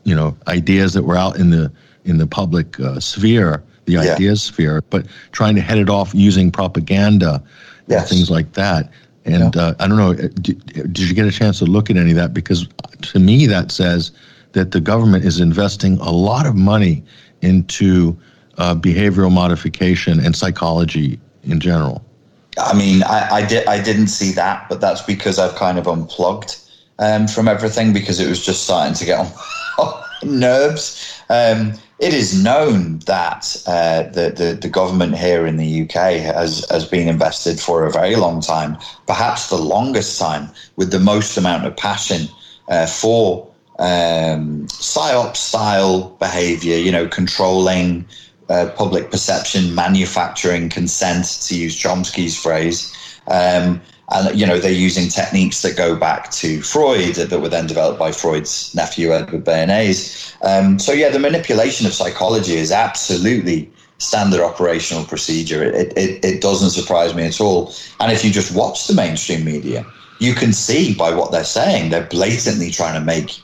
you 0.04 0.16
know 0.16 0.36
ideas 0.48 0.94
that 0.94 1.04
were 1.04 1.18
out 1.18 1.38
in 1.38 1.50
the 1.50 1.72
in 2.04 2.18
the 2.18 2.28
public 2.28 2.80
uh, 2.80 3.00
sphere 3.00 3.64
the 3.86 3.94
yeah. 3.94 4.14
ideas 4.14 4.44
sphere 4.44 4.82
but 4.90 5.06
trying 5.32 5.56
to 5.56 5.62
head 5.62 5.78
it 5.78 5.90
off 5.90 6.14
using 6.14 6.52
propaganda 6.52 7.42
yes. 7.88 8.02
and 8.02 8.10
things 8.10 8.30
like 8.30 8.52
that 8.54 8.92
and 9.26 9.56
yeah. 9.56 9.62
uh, 9.62 9.74
i 9.80 9.88
don't 9.88 9.98
know 9.98 10.14
did, 10.14 10.66
did 10.94 11.00
you 11.00 11.14
get 11.14 11.26
a 11.26 11.32
chance 11.32 11.60
to 11.60 11.66
look 11.66 11.90
at 11.90 11.98
any 11.98 12.12
of 12.12 12.18
that 12.18 12.34
because 12.34 12.68
to 13.02 13.20
me 13.20 13.46
that 13.46 13.72
says 13.72 14.12
that 14.54 14.72
the 14.72 14.82
government 14.82 15.24
is 15.26 15.40
investing 15.40 15.98
a 16.00 16.12
lot 16.12 16.46
of 16.46 16.56
money 16.56 17.04
into 17.42 18.18
uh, 18.58 18.76
behavioral 18.76 19.32
modification 19.32 20.20
and 20.20 20.36
psychology 20.36 21.20
in 21.44 21.60
general. 21.60 22.04
I 22.58 22.74
mean, 22.74 23.04
I, 23.04 23.30
I, 23.32 23.46
did 23.46 23.66
I 23.68 23.82
didn't 23.82 24.08
see 24.08 24.32
that, 24.34 24.68
but 24.70 24.82
that's 24.82 25.02
because 25.02 25.40
I've 25.40 25.56
kind 25.56 25.80
of 25.80 25.88
unplugged 25.88 26.58
um, 27.00 27.28
from 27.28 27.48
everything 27.48 27.94
because 27.94 28.20
it 28.20 28.28
was 28.28 28.46
just 28.46 28.64
starting 28.64 28.94
to 28.96 29.06
get 29.06 29.20
on 29.80 30.04
nerves. 30.24 31.22
Um, 31.30 31.74
it 32.02 32.16
is 32.16 32.44
known 32.44 32.98
that 33.06 33.56
uh, 33.68 34.04
the, 34.04 34.32
the, 34.36 34.58
the 34.60 34.68
government 34.68 35.16
here 35.16 35.46
in 35.46 35.58
the 35.58 35.84
UK 35.84 36.18
has 36.20 36.66
has 36.72 36.84
been 36.84 37.08
invested 37.08 37.60
for 37.60 37.86
a 37.86 37.92
very 37.92 38.16
long 38.16 38.42
time, 38.42 38.76
perhaps 39.06 39.50
the 39.50 39.58
longest 39.58 40.20
time, 40.20 40.50
with 40.78 40.92
the 40.92 41.00
most 41.00 41.38
amount 41.38 41.66
of 41.66 41.78
passion 41.78 42.28
uh, 42.70 42.88
for 42.88 43.48
um, 43.78 44.66
psyop 44.68 45.38
style 45.38 46.10
behavior, 46.20 46.76
you 46.76 46.92
know, 46.92 47.08
controlling 47.08 48.04
uh, 48.50 48.72
public 48.76 49.12
perception, 49.12 49.74
manufacturing 49.76 50.70
consent, 50.70 51.26
to 51.44 51.56
use 51.56 51.78
Chomsky's 51.78 52.36
phrase. 52.36 52.92
Um, 53.28 53.80
and, 54.12 54.38
you 54.40 54.46
know, 54.46 54.60
they're 54.60 54.72
using 54.72 55.10
techniques 55.10 55.62
that 55.62 55.78
go 55.78 55.96
back 55.96 56.32
to 56.32 56.62
Freud 56.62 57.16
that 57.16 57.40
were 57.40 57.50
then 57.50 57.68
developed 57.68 58.00
by 58.00 58.12
Freud's 58.12 58.74
nephew, 58.76 59.14
Edward 59.14 59.46
Bernays. 59.46 60.36
Um, 60.44 60.80
so, 60.80 60.92
yeah, 60.92 61.10
the 61.10 61.20
manipulation 61.20 61.88
of 61.88 61.94
psychology 61.94 62.56
is 62.56 62.72
absolutely 62.72 63.72
standard 64.00 64.42
operational 64.42 65.06
procedure. 65.06 65.64
It, 65.64 65.96
it, 65.98 66.26
it 66.26 66.42
doesn't 66.42 66.72
surprise 66.72 67.14
me 67.14 67.24
at 67.24 67.40
all. 67.40 67.74
And 68.00 68.12
if 68.12 68.26
you 68.26 68.32
just 68.32 68.54
watch 68.56 68.88
the 68.88 68.96
mainstream 68.96 69.46
media, 69.46 69.86
you 70.20 70.34
can 70.34 70.54
see 70.54 70.94
by 70.94 71.14
what 71.14 71.32
they're 71.32 71.44
saying, 71.44 71.92
they're 71.92 72.08
blatantly 72.08 72.72
trying 72.72 72.94
to 73.00 73.06
make 73.06 73.40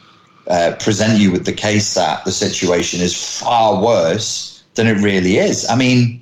uh, 0.48 0.76
present 0.80 1.20
you 1.20 1.32
with 1.32 1.46
the 1.46 1.54
case 1.54 1.94
that 1.94 2.26
the 2.26 2.32
situation 2.32 3.02
is 3.02 3.40
far 3.40 3.82
worse 3.82 4.64
than 4.76 4.88
it 4.88 5.02
really 5.02 5.38
is. 5.38 5.68
I 5.70 5.76
mean, 5.76 6.22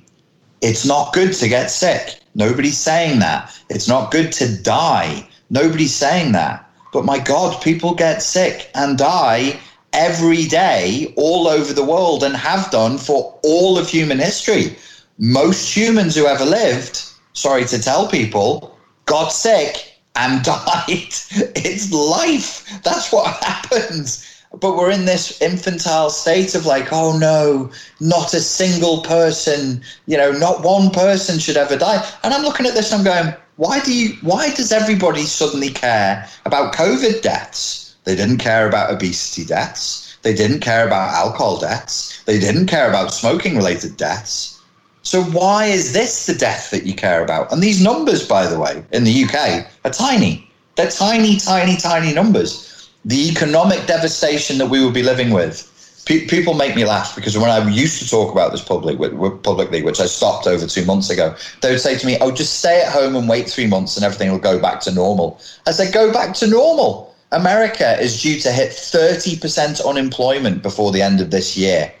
it's 0.60 0.84
not 0.84 1.12
good 1.12 1.32
to 1.34 1.48
get 1.48 1.70
sick. 1.70 2.20
Nobody's 2.36 2.76
saying 2.76 3.20
that. 3.20 3.58
It's 3.70 3.88
not 3.88 4.10
good 4.10 4.30
to 4.32 4.62
die. 4.62 5.26
Nobody's 5.48 5.94
saying 5.94 6.32
that. 6.32 6.70
But 6.92 7.06
my 7.06 7.18
God, 7.18 7.62
people 7.62 7.94
get 7.94 8.22
sick 8.22 8.70
and 8.74 8.98
die 8.98 9.58
every 9.94 10.44
day 10.44 11.14
all 11.16 11.48
over 11.48 11.72
the 11.72 11.82
world 11.84 12.22
and 12.22 12.36
have 12.36 12.70
done 12.70 12.98
for 12.98 13.40
all 13.42 13.78
of 13.78 13.88
human 13.88 14.18
history. 14.18 14.76
Most 15.18 15.74
humans 15.74 16.14
who 16.14 16.26
ever 16.26 16.44
lived, 16.44 17.02
sorry 17.32 17.64
to 17.64 17.80
tell 17.80 18.06
people, 18.06 18.76
got 19.06 19.28
sick 19.32 19.98
and 20.14 20.44
died. 20.44 21.14
It's 21.56 21.90
life. 21.90 22.82
That's 22.82 23.10
what 23.10 23.34
happens. 23.42 24.35
But 24.52 24.76
we're 24.76 24.90
in 24.90 25.04
this 25.04 25.40
infantile 25.42 26.10
state 26.10 26.54
of 26.54 26.66
like, 26.66 26.92
oh 26.92 27.18
no, 27.18 27.70
not 28.00 28.32
a 28.32 28.40
single 28.40 29.02
person, 29.02 29.82
you 30.06 30.16
know, 30.16 30.32
not 30.32 30.64
one 30.64 30.90
person 30.90 31.38
should 31.38 31.56
ever 31.56 31.76
die. 31.76 32.06
And 32.22 32.32
I'm 32.32 32.42
looking 32.42 32.66
at 32.66 32.74
this 32.74 32.92
and 32.92 33.06
I'm 33.06 33.24
going, 33.24 33.34
why 33.56 33.80
do 33.80 33.94
you 33.94 34.16
why 34.22 34.52
does 34.54 34.72
everybody 34.72 35.22
suddenly 35.22 35.70
care 35.70 36.28
about 36.44 36.74
COVID 36.74 37.22
deaths? 37.22 37.96
They 38.04 38.14
didn't 38.14 38.38
care 38.38 38.68
about 38.68 38.90
obesity 38.90 39.44
deaths. 39.44 40.16
They 40.22 40.34
didn't 40.34 40.60
care 40.60 40.86
about 40.86 41.14
alcohol 41.14 41.58
deaths. 41.58 42.22
They 42.24 42.38
didn't 42.38 42.66
care 42.66 42.88
about 42.88 43.14
smoking 43.14 43.56
related 43.56 43.96
deaths. 43.96 44.60
So 45.02 45.22
why 45.22 45.66
is 45.66 45.92
this 45.92 46.26
the 46.26 46.34
death 46.34 46.70
that 46.72 46.84
you 46.84 46.94
care 46.94 47.22
about? 47.22 47.52
And 47.52 47.62
these 47.62 47.80
numbers, 47.80 48.26
by 48.26 48.46
the 48.46 48.58
way, 48.58 48.84
in 48.92 49.04
the 49.04 49.24
UK 49.24 49.66
are 49.84 49.92
tiny. 49.92 50.50
They're 50.74 50.90
tiny, 50.90 51.36
tiny, 51.36 51.76
tiny 51.76 52.12
numbers. 52.12 52.75
The 53.06 53.28
economic 53.30 53.86
devastation 53.86 54.58
that 54.58 54.66
we 54.66 54.80
will 54.84 54.90
be 54.90 55.04
living 55.04 55.30
with. 55.30 55.72
Pe- 56.06 56.26
people 56.26 56.54
make 56.54 56.74
me 56.74 56.84
laugh 56.84 57.14
because 57.14 57.38
when 57.38 57.50
I 57.50 57.64
used 57.68 58.02
to 58.02 58.08
talk 58.08 58.32
about 58.32 58.50
this 58.50 58.62
public, 58.62 58.98
publicly, 59.44 59.82
which 59.82 60.00
I 60.00 60.06
stopped 60.06 60.48
over 60.48 60.66
two 60.66 60.84
months 60.84 61.08
ago, 61.08 61.34
they 61.62 61.70
would 61.70 61.80
say 61.80 61.96
to 61.96 62.04
me, 62.04 62.18
"Oh, 62.20 62.32
just 62.32 62.58
stay 62.58 62.82
at 62.82 62.92
home 62.92 63.14
and 63.14 63.28
wait 63.28 63.48
three 63.48 63.68
months, 63.68 63.96
and 63.96 64.04
everything 64.04 64.32
will 64.32 64.38
go 64.38 64.58
back 64.58 64.80
to 64.82 64.92
normal." 64.92 65.40
I 65.68 65.70
said, 65.70 65.92
"Go 65.92 66.12
back 66.12 66.34
to 66.34 66.48
normal." 66.48 67.14
America 67.30 67.96
is 68.00 68.20
due 68.22 68.40
to 68.40 68.50
hit 68.50 68.72
30% 68.72 69.80
unemployment 69.80 70.62
before 70.62 70.90
the 70.90 71.02
end 71.02 71.20
of 71.20 71.30
this 71.30 71.56
year. 71.56 71.92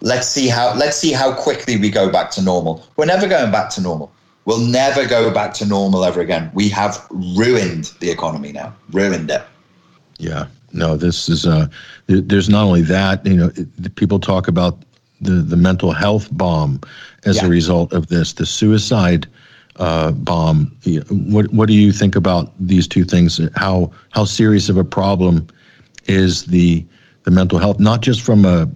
Let's 0.00 0.26
see 0.28 0.48
how 0.48 0.74
let's 0.74 0.96
see 0.96 1.12
how 1.12 1.32
quickly 1.32 1.76
we 1.76 1.88
go 1.90 2.08
back 2.10 2.32
to 2.32 2.42
normal. 2.42 2.84
We're 2.96 3.06
never 3.06 3.28
going 3.28 3.52
back 3.52 3.70
to 3.70 3.80
normal. 3.80 4.10
We'll 4.44 4.66
never 4.66 5.06
go 5.06 5.30
back 5.30 5.54
to 5.54 5.66
normal 5.66 6.04
ever 6.04 6.20
again. 6.20 6.50
We 6.52 6.68
have 6.70 7.04
ruined 7.10 7.92
the 8.00 8.10
economy 8.10 8.50
now, 8.50 8.74
ruined 8.90 9.30
it. 9.30 9.42
Yeah, 10.18 10.46
no, 10.72 10.96
this 10.96 11.28
is 11.28 11.46
uh, 11.46 11.68
there's 12.06 12.48
not 12.48 12.64
only 12.64 12.82
that, 12.82 13.24
you 13.24 13.36
know, 13.36 13.50
people 13.94 14.18
talk 14.18 14.48
about 14.48 14.84
the 15.20 15.32
the 15.32 15.56
mental 15.56 15.92
health 15.92 16.28
bomb 16.32 16.80
as 17.24 17.36
yeah. 17.36 17.46
a 17.46 17.48
result 17.48 17.92
of 17.92 18.08
this, 18.08 18.32
the 18.32 18.46
suicide 18.46 19.26
uh, 19.76 20.12
bomb. 20.12 20.76
What 21.10 21.52
what 21.52 21.68
do 21.68 21.74
you 21.74 21.92
think 21.92 22.16
about 22.16 22.52
these 22.58 22.86
two 22.86 23.04
things? 23.04 23.40
How 23.54 23.92
how 24.10 24.24
serious 24.24 24.68
of 24.68 24.76
a 24.76 24.84
problem 24.84 25.46
is 26.06 26.44
the 26.46 26.84
the 27.24 27.30
mental 27.30 27.58
health, 27.58 27.78
not 27.78 28.00
just 28.00 28.22
from 28.22 28.44
a 28.44 28.68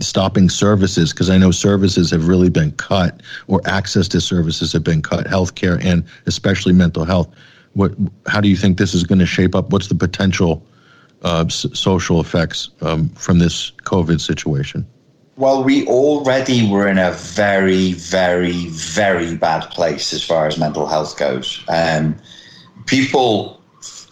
stopping 0.00 0.48
services 0.48 1.12
because 1.12 1.30
I 1.30 1.38
know 1.38 1.50
services 1.50 2.10
have 2.10 2.26
really 2.26 2.50
been 2.50 2.72
cut 2.72 3.22
or 3.46 3.60
access 3.64 4.08
to 4.08 4.20
services 4.20 4.72
have 4.72 4.82
been 4.82 5.02
cut, 5.02 5.26
healthcare 5.26 5.82
and 5.84 6.04
especially 6.26 6.72
mental 6.72 7.04
health. 7.04 7.32
What, 7.74 7.92
how 8.26 8.40
do 8.40 8.48
you 8.48 8.56
think 8.56 8.78
this 8.78 8.94
is 8.94 9.04
going 9.04 9.18
to 9.18 9.26
shape 9.26 9.54
up? 9.54 9.70
What's 9.70 9.88
the 9.88 9.94
potential 9.94 10.66
uh, 11.24 11.44
s- 11.46 11.66
social 11.72 12.20
effects 12.20 12.70
um, 12.82 13.08
from 13.10 13.38
this 13.38 13.72
COVID 13.84 14.20
situation? 14.20 14.86
Well, 15.36 15.64
we 15.64 15.84
already 15.86 16.70
were 16.70 16.86
in 16.86 16.98
a 16.98 17.10
very, 17.10 17.94
very, 17.94 18.68
very 18.68 19.34
bad 19.34 19.68
place 19.70 20.12
as 20.12 20.22
far 20.22 20.46
as 20.46 20.56
mental 20.58 20.86
health 20.86 21.16
goes. 21.18 21.64
Um, 21.68 22.14
people, 22.86 23.60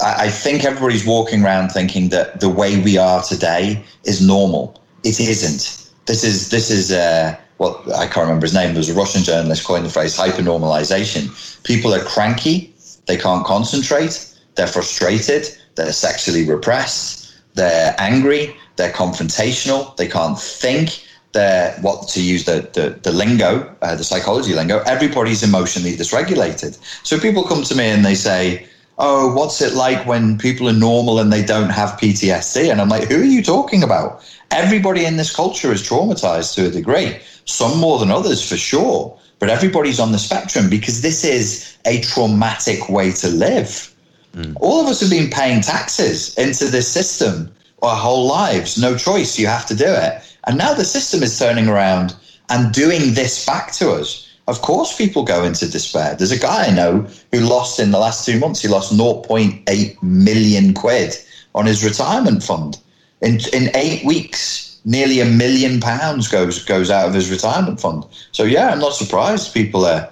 I, 0.00 0.24
I 0.24 0.28
think 0.30 0.64
everybody's 0.64 1.06
walking 1.06 1.44
around 1.44 1.68
thinking 1.68 2.08
that 2.08 2.40
the 2.40 2.48
way 2.48 2.80
we 2.80 2.98
are 2.98 3.22
today 3.22 3.84
is 4.04 4.20
normal 4.20 4.82
it 5.04 5.20
isn't. 5.20 5.90
This 6.06 6.24
is 6.24 6.50
this 6.50 6.70
is 6.70 6.92
uh, 6.92 7.36
what 7.58 7.80
I 7.92 8.06
can't 8.06 8.26
remember 8.26 8.46
his 8.46 8.54
name. 8.54 8.68
There 8.68 8.78
was 8.80 8.88
a 8.88 8.94
Russian 8.94 9.22
journalist 9.22 9.64
coined 9.64 9.84
the 9.84 9.90
phrase 9.90 10.16
hypernormalization. 10.16 11.62
People 11.64 11.94
are 11.94 12.04
cranky. 12.04 12.72
They 13.06 13.16
can't 13.16 13.44
concentrate. 13.44 14.28
They're 14.54 14.66
frustrated. 14.66 15.46
They're 15.74 15.92
sexually 15.92 16.44
repressed. 16.44 17.34
They're 17.54 17.94
angry. 17.98 18.56
They're 18.76 18.92
confrontational. 18.92 19.96
They 19.96 20.08
can't 20.08 20.38
think. 20.38 21.04
They're 21.32 21.72
what 21.80 22.08
to 22.08 22.22
use 22.22 22.44
the 22.44 22.68
the, 22.72 22.98
the 23.02 23.12
lingo, 23.12 23.74
uh, 23.82 23.96
the 23.96 24.04
psychology 24.04 24.54
lingo. 24.54 24.80
Everybody's 24.80 25.42
emotionally 25.42 25.96
dysregulated. 25.96 26.78
So 27.04 27.18
people 27.18 27.44
come 27.44 27.62
to 27.64 27.74
me 27.74 27.86
and 27.86 28.04
they 28.04 28.14
say, 28.14 28.66
"Oh, 28.98 29.34
what's 29.34 29.62
it 29.62 29.72
like 29.72 30.06
when 30.06 30.36
people 30.36 30.68
are 30.68 30.74
normal 30.74 31.18
and 31.18 31.32
they 31.32 31.44
don't 31.44 31.70
have 31.70 31.98
PTSD?" 31.98 32.70
And 32.70 32.80
I'm 32.80 32.90
like, 32.90 33.08
"Who 33.08 33.20
are 33.20 33.24
you 33.24 33.42
talking 33.42 33.82
about?" 33.82 34.22
everybody 34.52 35.04
in 35.04 35.16
this 35.16 35.34
culture 35.34 35.72
is 35.72 35.82
traumatized 35.82 36.54
to 36.54 36.66
a 36.66 36.70
degree, 36.70 37.18
some 37.46 37.78
more 37.78 37.98
than 37.98 38.10
others 38.10 38.46
for 38.46 38.56
sure, 38.56 39.18
but 39.38 39.48
everybody's 39.48 39.98
on 39.98 40.12
the 40.12 40.18
spectrum 40.18 40.70
because 40.70 41.02
this 41.02 41.24
is 41.24 41.76
a 41.84 42.00
traumatic 42.02 42.88
way 42.88 43.10
to 43.12 43.28
live. 43.28 43.91
Mm. 44.34 44.56
All 44.60 44.80
of 44.80 44.86
us 44.86 45.00
have 45.00 45.10
been 45.10 45.30
paying 45.30 45.60
taxes 45.60 46.34
into 46.36 46.66
this 46.66 46.88
system 46.88 47.52
our 47.82 47.96
whole 47.96 48.26
lives, 48.26 48.78
no 48.78 48.96
choice, 48.96 49.38
you 49.38 49.48
have 49.48 49.66
to 49.66 49.74
do 49.74 49.86
it. 49.86 50.22
And 50.46 50.56
now 50.56 50.72
the 50.72 50.84
system 50.84 51.22
is 51.22 51.36
turning 51.36 51.68
around 51.68 52.14
and 52.48 52.72
doing 52.72 53.14
this 53.14 53.44
back 53.44 53.72
to 53.72 53.90
us. 53.90 54.28
Of 54.46 54.62
course, 54.62 54.96
people 54.96 55.24
go 55.24 55.42
into 55.44 55.68
despair. 55.68 56.14
There's 56.14 56.30
a 56.30 56.38
guy 56.38 56.66
I 56.66 56.70
know 56.70 57.06
who 57.32 57.40
lost 57.40 57.80
in 57.80 57.90
the 57.90 57.98
last 57.98 58.24
two 58.24 58.38
months, 58.38 58.62
he 58.62 58.68
lost 58.68 58.92
0.8 58.92 60.02
million 60.02 60.74
quid 60.74 61.16
on 61.54 61.66
his 61.66 61.84
retirement 61.84 62.42
fund 62.42 62.78
in 63.22 63.38
in 63.52 63.70
eight 63.74 64.04
weeks, 64.04 64.78
nearly 64.84 65.20
a 65.20 65.24
million 65.24 65.80
pounds 65.80 66.28
goes 66.28 66.64
goes 66.64 66.90
out 66.90 67.08
of 67.08 67.14
his 67.14 67.30
retirement 67.30 67.80
fund. 67.80 68.04
So 68.32 68.42
yeah, 68.42 68.70
I'm 68.70 68.80
not 68.80 68.94
surprised 68.94 69.54
people 69.54 69.86
are 69.86 70.10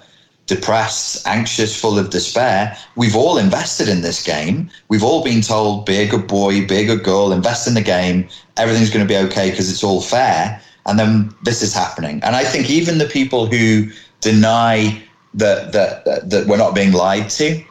depressed, 0.51 1.27
anxious, 1.27 1.81
full 1.81 1.97
of 1.99 2.11
despair. 2.11 2.77
We've 2.97 3.15
all 3.15 3.39
invested 3.39 3.89
in 3.89 4.03
this 4.03 4.23
game. 4.23 4.69
We've 4.89 5.05
all 5.05 5.23
been 5.23 5.41
told, 5.41 5.87
be 5.87 5.99
a 5.99 6.09
good 6.09 6.27
boy, 6.27 6.67
be 6.67 6.79
a 6.79 6.85
good 6.85 7.05
girl, 7.05 7.33
invest 7.33 7.69
in 7.69 7.75
the 7.75 7.81
game. 7.81 8.29
Everything's 8.57 8.91
going 8.91 9.07
to 9.07 9.09
be 9.09 9.17
okay 9.29 9.51
because 9.51 9.71
it's 9.71 9.85
all 9.85 10.03
fair. 10.03 10.61
And 10.87 10.99
then 10.99 11.33
this 11.45 11.63
is 11.63 11.73
happening. 11.73 12.21
And 12.25 12.35
I 12.35 12.43
think 12.43 12.69
even 12.69 12.99
the 12.99 13.07
people 13.07 13.47
who 13.47 13.91
deny 14.21 15.01
that, 15.35 15.73
that, 15.73 16.05
that, 16.29 16.47
we're 16.49 16.57
not 16.57 16.75
being 16.75 16.93
lied 16.93 17.31
to, 17.31 17.63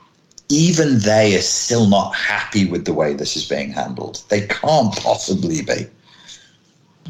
even 0.47 0.99
they 0.99 1.35
are 1.35 1.41
still 1.41 1.87
not 1.87 2.15
happy 2.15 2.65
with 2.65 2.85
the 2.85 2.93
way 2.93 3.13
this 3.13 3.35
is 3.35 3.45
being 3.45 3.71
handled. 3.71 4.23
They 4.29 4.47
can't 4.47 4.95
possibly 4.95 5.61
be. 5.61 5.85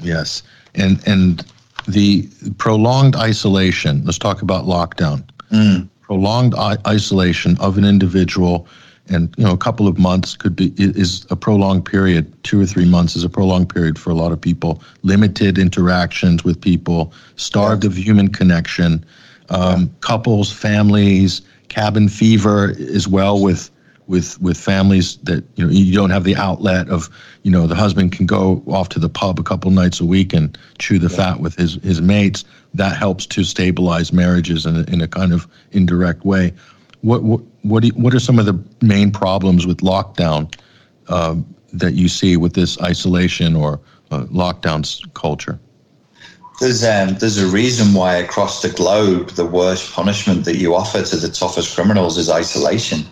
Yes, 0.01 0.41
and 0.75 1.05
and 1.07 1.45
the 1.87 2.27
prolonged 2.57 3.15
isolation. 3.15 4.03
Let's 4.05 4.17
talk 4.17 4.41
about 4.41 4.65
lockdown. 4.65 5.28
Mm. 5.51 5.89
Prolonged 6.01 6.55
I- 6.55 6.77
isolation 6.87 7.57
of 7.59 7.77
an 7.77 7.85
individual, 7.85 8.67
and 9.07 9.33
you 9.37 9.43
know, 9.43 9.51
a 9.51 9.57
couple 9.57 9.87
of 9.87 9.97
months 9.97 10.35
could 10.35 10.55
be 10.55 10.73
is 10.77 11.25
a 11.29 11.35
prolonged 11.35 11.85
period. 11.85 12.31
Two 12.43 12.61
or 12.61 12.65
three 12.65 12.85
months 12.85 13.15
is 13.15 13.23
a 13.23 13.29
prolonged 13.29 13.69
period 13.69 13.97
for 13.99 14.09
a 14.09 14.15
lot 14.15 14.31
of 14.31 14.39
people. 14.39 14.81
Limited 15.03 15.57
interactions 15.57 16.43
with 16.43 16.59
people, 16.59 17.13
starved 17.35 17.83
yeah. 17.83 17.89
of 17.89 17.97
human 17.97 18.29
connection. 18.29 19.05
Um, 19.49 19.81
yeah. 19.81 19.87
Couples, 20.01 20.51
families 20.51 21.41
cabin 21.69 22.09
fever 22.09 22.75
as 22.93 23.07
well 23.07 23.41
with 23.41 23.71
with 24.07 24.41
with 24.41 24.57
families 24.57 25.17
that 25.17 25.43
you 25.55 25.65
know 25.65 25.71
you 25.71 25.93
don't 25.93 26.09
have 26.09 26.23
the 26.23 26.35
outlet 26.35 26.89
of 26.89 27.09
you 27.43 27.51
know 27.51 27.67
the 27.67 27.75
husband 27.75 28.11
can 28.11 28.25
go 28.25 28.61
off 28.67 28.89
to 28.89 28.99
the 28.99 29.07
pub 29.07 29.39
a 29.39 29.43
couple 29.43 29.71
nights 29.71 30.01
a 30.01 30.05
week 30.05 30.33
and 30.33 30.57
chew 30.79 30.99
the 30.99 31.09
yeah. 31.09 31.33
fat 31.33 31.39
with 31.39 31.55
his 31.55 31.75
his 31.75 32.01
mates 32.01 32.43
that 32.73 32.95
helps 32.95 33.25
to 33.27 33.43
stabilize 33.43 34.13
marriages 34.13 34.65
in 34.65 34.75
a, 34.75 34.83
in 34.83 35.01
a 35.01 35.07
kind 35.07 35.33
of 35.33 35.47
indirect 35.71 36.25
way. 36.25 36.53
What 37.01 37.23
what 37.23 37.41
what, 37.63 37.83
you, 37.83 37.91
what 37.91 38.13
are 38.13 38.19
some 38.19 38.39
of 38.39 38.45
the 38.45 38.57
main 38.85 39.11
problems 39.11 39.65
with 39.65 39.77
lockdown 39.77 40.53
um, 41.07 41.45
that 41.73 41.93
you 41.93 42.07
see 42.07 42.37
with 42.37 42.53
this 42.53 42.79
isolation 42.81 43.55
or 43.55 43.79
uh, 44.11 44.23
lockdowns 44.25 45.01
culture? 45.13 45.59
There's 46.59 46.83
um, 46.83 47.15
there's 47.19 47.37
a 47.37 47.47
reason 47.47 47.93
why 47.93 48.15
across 48.15 48.61
the 48.61 48.69
globe 48.69 49.29
the 49.29 49.45
worst 49.45 49.93
punishment 49.93 50.45
that 50.45 50.57
you 50.57 50.75
offer 50.75 51.01
to 51.01 51.15
the 51.15 51.29
toughest 51.29 51.73
criminals 51.73 52.17
is 52.17 52.29
isolation, 52.29 53.05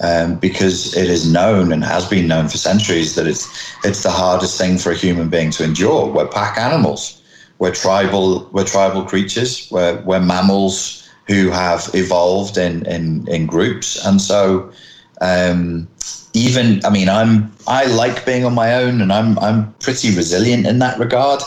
um, 0.00 0.36
because 0.36 0.96
it 0.96 1.08
is 1.08 1.32
known 1.32 1.72
and 1.72 1.84
has 1.84 2.08
been 2.08 2.26
known 2.26 2.48
for 2.48 2.58
centuries 2.58 3.14
that 3.14 3.26
it's 3.26 3.48
it's 3.84 4.02
the 4.02 4.10
hardest 4.10 4.58
thing 4.58 4.78
for 4.78 4.90
a 4.90 4.96
human 4.96 5.28
being 5.28 5.52
to 5.52 5.64
endure. 5.64 6.06
We're 6.06 6.26
pack 6.26 6.58
animals, 6.58 7.17
we're 7.58 7.74
tribal 7.74 8.48
we're 8.52 8.64
tribal 8.64 9.04
creatures, 9.04 9.68
we're 9.70 10.00
we're 10.02 10.20
mammals 10.20 11.08
who 11.26 11.50
have 11.50 11.90
evolved 11.94 12.56
in 12.56 12.86
in, 12.86 13.26
in 13.28 13.46
groups, 13.46 14.04
and 14.04 14.20
so. 14.20 14.72
Um, 15.20 15.88
even 16.34 16.84
I 16.84 16.90
mean 16.90 17.08
I'm 17.08 17.52
I 17.66 17.86
like 17.86 18.24
being 18.24 18.44
on 18.44 18.54
my 18.54 18.74
own 18.74 19.00
and 19.00 19.12
I'm 19.12 19.38
I'm 19.40 19.72
pretty 19.74 20.14
resilient 20.14 20.66
in 20.66 20.78
that 20.78 20.98
regard. 20.98 21.42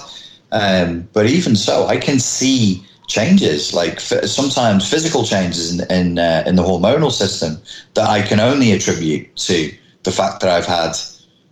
Um, 0.52 1.08
but 1.14 1.28
even 1.28 1.56
so, 1.56 1.88
I 1.88 1.98
can 1.98 2.20
see 2.20 2.86
changes, 3.08 3.74
like 3.74 3.96
f- 3.98 4.26
sometimes 4.26 4.90
physical 4.90 5.24
changes 5.24 5.80
in 5.80 5.92
in, 5.92 6.20
uh, 6.20 6.44
in 6.46 6.56
the 6.56 6.64
hormonal 6.64 7.12
system 7.12 7.58
that 7.94 8.10
I 8.10 8.22
can 8.22 8.40
only 8.40 8.72
attribute 8.72 9.36
to 9.38 9.72
the 10.04 10.12
fact 10.12 10.42
that 10.42 10.50
I've 10.50 10.66
had 10.66 10.94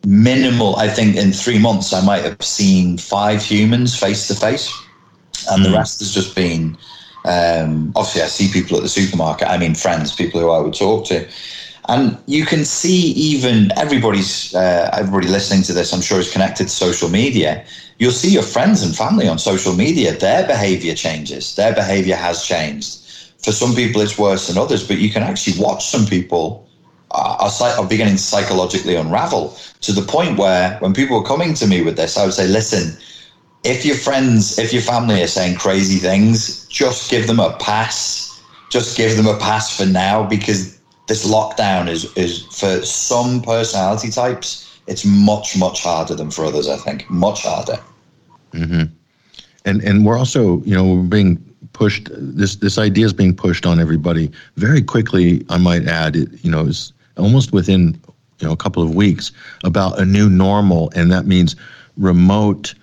minimal. 0.06 0.76
I 0.78 0.88
think 0.88 1.16
in 1.16 1.32
three 1.32 1.60
months 1.60 1.94
I 1.94 2.02
might 2.06 2.24
have 2.24 2.42
seen 2.42 2.98
five 2.98 3.42
humans 3.42 3.98
face 3.98 4.28
to 4.28 4.36
face, 4.36 4.72
and 5.50 5.64
the 5.66 5.72
rest 5.72 6.00
has 6.00 6.14
just 6.14 6.36
been. 6.36 6.78
Um, 7.26 7.92
obviously, 7.96 8.22
I 8.22 8.28
see 8.28 8.50
people 8.52 8.78
at 8.78 8.84
the 8.84 8.90
supermarket. 8.90 9.48
I 9.48 9.58
mean, 9.58 9.76
friends, 9.76 10.16
people 10.16 10.40
who 10.40 10.50
I 10.50 10.60
would 10.60 10.74
talk 10.74 11.06
to. 11.08 11.28
And 11.90 12.18
you 12.28 12.46
can 12.46 12.66
see 12.66 13.12
even 13.14 13.72
everybody's 13.76 14.54
uh, 14.54 14.90
everybody 14.94 15.28
listening 15.28 15.64
to 15.64 15.74
this, 15.74 15.92
I'm 15.92 16.02
sure, 16.02 16.20
is 16.20 16.32
connected 16.32 16.66
to 16.66 16.70
social 16.70 17.10
media. 17.10 17.66
You'll 17.98 18.12
see 18.12 18.32
your 18.32 18.44
friends 18.44 18.84
and 18.84 18.96
family 18.96 19.28
on 19.28 19.40
social 19.40 19.74
media. 19.74 20.16
Their 20.16 20.46
behavior 20.46 20.94
changes. 20.94 21.56
Their 21.56 21.74
behavior 21.74 22.16
has 22.16 22.46
changed. 22.46 23.00
For 23.40 23.52
some 23.52 23.74
people, 23.74 24.02
it's 24.02 24.18
worse 24.20 24.48
than 24.48 24.58
others. 24.58 24.88
But 24.88 25.00
you 25.00 25.10
can 25.10 25.24
actually 25.24 25.62
watch 25.62 25.88
some 25.88 26.06
people 26.06 26.69
are, 27.12 27.86
beginning 27.88 28.16
to 28.16 28.22
psychologically 28.22 28.96
unravel 28.96 29.58
to 29.82 29.92
the 29.92 30.02
point 30.02 30.38
where 30.38 30.78
when 30.80 30.94
people 30.94 31.18
are 31.18 31.24
coming 31.24 31.54
to 31.56 31.68
me 31.68 31.82
with 31.82 31.96
this, 31.96 32.18
I 32.18 32.26
would 32.26 32.34
say, 32.34 32.48
listen, 32.48 32.98
if 33.64 33.86
your 33.86 33.96
friends, 33.96 34.58
if 34.60 34.72
your 34.72 34.82
family 34.82 35.22
are 35.22 35.28
saying 35.28 35.58
crazy 35.58 35.98
things, 35.98 36.68
just 36.68 37.10
give 37.10 37.28
them 37.28 37.40
a 37.40 37.54
pass. 37.58 38.28
Just 38.70 38.96
give 38.96 39.18
them 39.18 39.26
a 39.26 39.38
pass 39.38 39.76
for 39.76 39.86
now 39.86 40.24
because 40.28 40.80
this 41.10 41.28
lockdown 41.28 41.90
is 41.90 42.16
is 42.16 42.44
for 42.46 42.86
some 42.86 43.42
personality 43.42 44.10
types 44.10 44.80
it's 44.88 45.04
much 45.04 45.58
much 45.58 45.84
harder 45.84 46.16
than 46.16 46.32
for 46.32 46.46
others 46.46 46.70
i 46.70 46.78
think 46.78 47.10
much 47.10 47.44
harder 47.44 47.78
mm-hmm. 48.54 48.84
and 49.66 49.82
and 49.82 50.06
we're 50.06 50.18
also 50.18 50.62
you 50.62 50.74
know 50.74 50.86
we're 50.86 51.04
being 51.04 51.38
pushed 51.74 52.10
this 52.12 52.56
this 52.58 52.78
idea 52.78 53.06
is 53.06 53.12
being 53.12 53.36
pushed 53.36 53.66
on 53.66 53.80
everybody 53.80 54.32
very 54.56 54.82
quickly 54.82 55.44
i 55.50 55.58
might 55.58 55.86
add 55.88 56.16
it 56.16 56.30
you 56.44 56.52
know 56.52 56.62
is 56.62 56.94
almost 57.20 57.52
within 57.52 58.00
you 58.40 58.48
know 58.48 58.54
a 58.54 58.58
couple 58.58 58.82
of 58.82 58.96
weeks 58.96 59.32
about 59.64 60.00
a 60.00 60.06
new 60.06 60.30
normal. 60.30 60.92
And 60.96 61.12
that 61.12 61.26
means 61.26 61.56
remote 61.98 62.74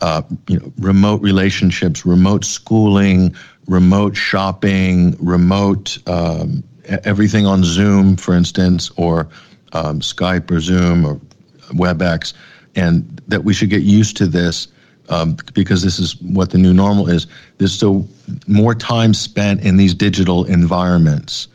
uh, 0.00 0.22
you 0.46 0.60
know 0.60 0.72
remote 0.78 1.20
relationships 1.22 2.06
remote 2.06 2.44
schooling 2.44 3.34
remote 3.68 4.16
shopping, 4.16 5.16
remote 5.20 5.98
um, 6.08 6.64
everything 7.04 7.46
on 7.46 7.62
Zoom, 7.62 8.16
for 8.16 8.34
instance, 8.34 8.90
or 8.96 9.28
um, 9.72 10.00
Skype 10.00 10.50
or 10.50 10.60
Zoom 10.60 11.04
or 11.04 11.20
WebEx, 11.68 12.32
and 12.74 13.22
that 13.28 13.44
we 13.44 13.52
should 13.54 13.70
get 13.70 13.82
used 13.82 14.16
to 14.16 14.26
this 14.26 14.68
um, 15.10 15.36
because 15.54 15.82
this 15.82 15.98
is 15.98 16.20
what 16.22 16.50
the 16.50 16.58
new 16.58 16.72
normal 16.72 17.08
is. 17.08 17.26
There's 17.58 17.74
still 17.74 18.08
more 18.46 18.74
time 18.74 19.14
spent 19.14 19.60
in 19.60 19.76
these 19.76 19.94
digital 19.94 20.44
environments, 20.44 21.48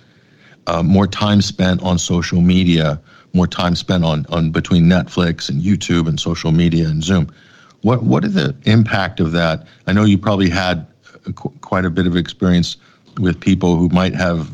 uh, 0.68 0.84
more 0.84 1.08
time 1.08 1.42
spent 1.42 1.82
on 1.82 1.98
social 1.98 2.42
media, 2.42 3.00
more 3.34 3.48
time 3.48 3.76
spent 3.76 4.04
on, 4.04 4.26
on 4.30 4.52
between 4.52 4.86
Netflix 4.86 5.50
and 5.50 5.62
YouTube 5.62 6.08
and 6.08 6.20
social 6.20 6.52
media 6.52 6.88
and 6.88 7.04
Zoom. 7.04 7.32
What 7.82 8.04
what 8.04 8.24
are 8.24 8.30
the 8.30 8.56
impact 8.64 9.20
of 9.20 9.32
that? 9.34 9.68
I 9.88 9.94
know 9.94 10.06
you 10.06 10.18
probably 10.18 10.50
had 10.50 10.88
qu- 11.36 11.54
quite 11.62 11.86
a 11.86 11.90
bit 11.90 12.08
of 12.08 12.16
experience 12.16 12.78
with 13.20 13.40
people 13.40 13.76
who 13.76 13.90
might 13.90 14.16
have, 14.16 14.52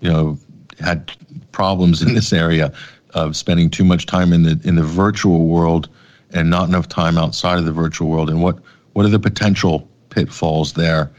you 0.00 0.10
know, 0.10 0.38
had 0.80 1.12
problems 1.52 2.02
in 2.02 2.14
this 2.14 2.32
area 2.32 2.72
of 3.14 3.36
spending 3.36 3.70
too 3.70 3.84
much 3.84 4.06
time 4.06 4.32
in 4.32 4.42
the 4.42 4.60
in 4.64 4.74
the 4.74 4.82
virtual 4.82 5.46
world 5.46 5.88
and 6.32 6.50
not 6.50 6.68
enough 6.68 6.88
time 6.88 7.18
outside 7.18 7.58
of 7.58 7.64
the 7.64 7.72
virtual 7.72 8.08
world. 8.08 8.28
And 8.28 8.42
what 8.42 8.58
what 8.94 9.06
are 9.06 9.10
the 9.10 9.18
potential 9.18 9.88
pitfalls 10.10 10.72
there 10.72 11.10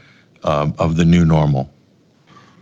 um, 0.42 0.74
of 0.78 0.96
the 0.96 1.04
new 1.04 1.24
normal? 1.24 1.73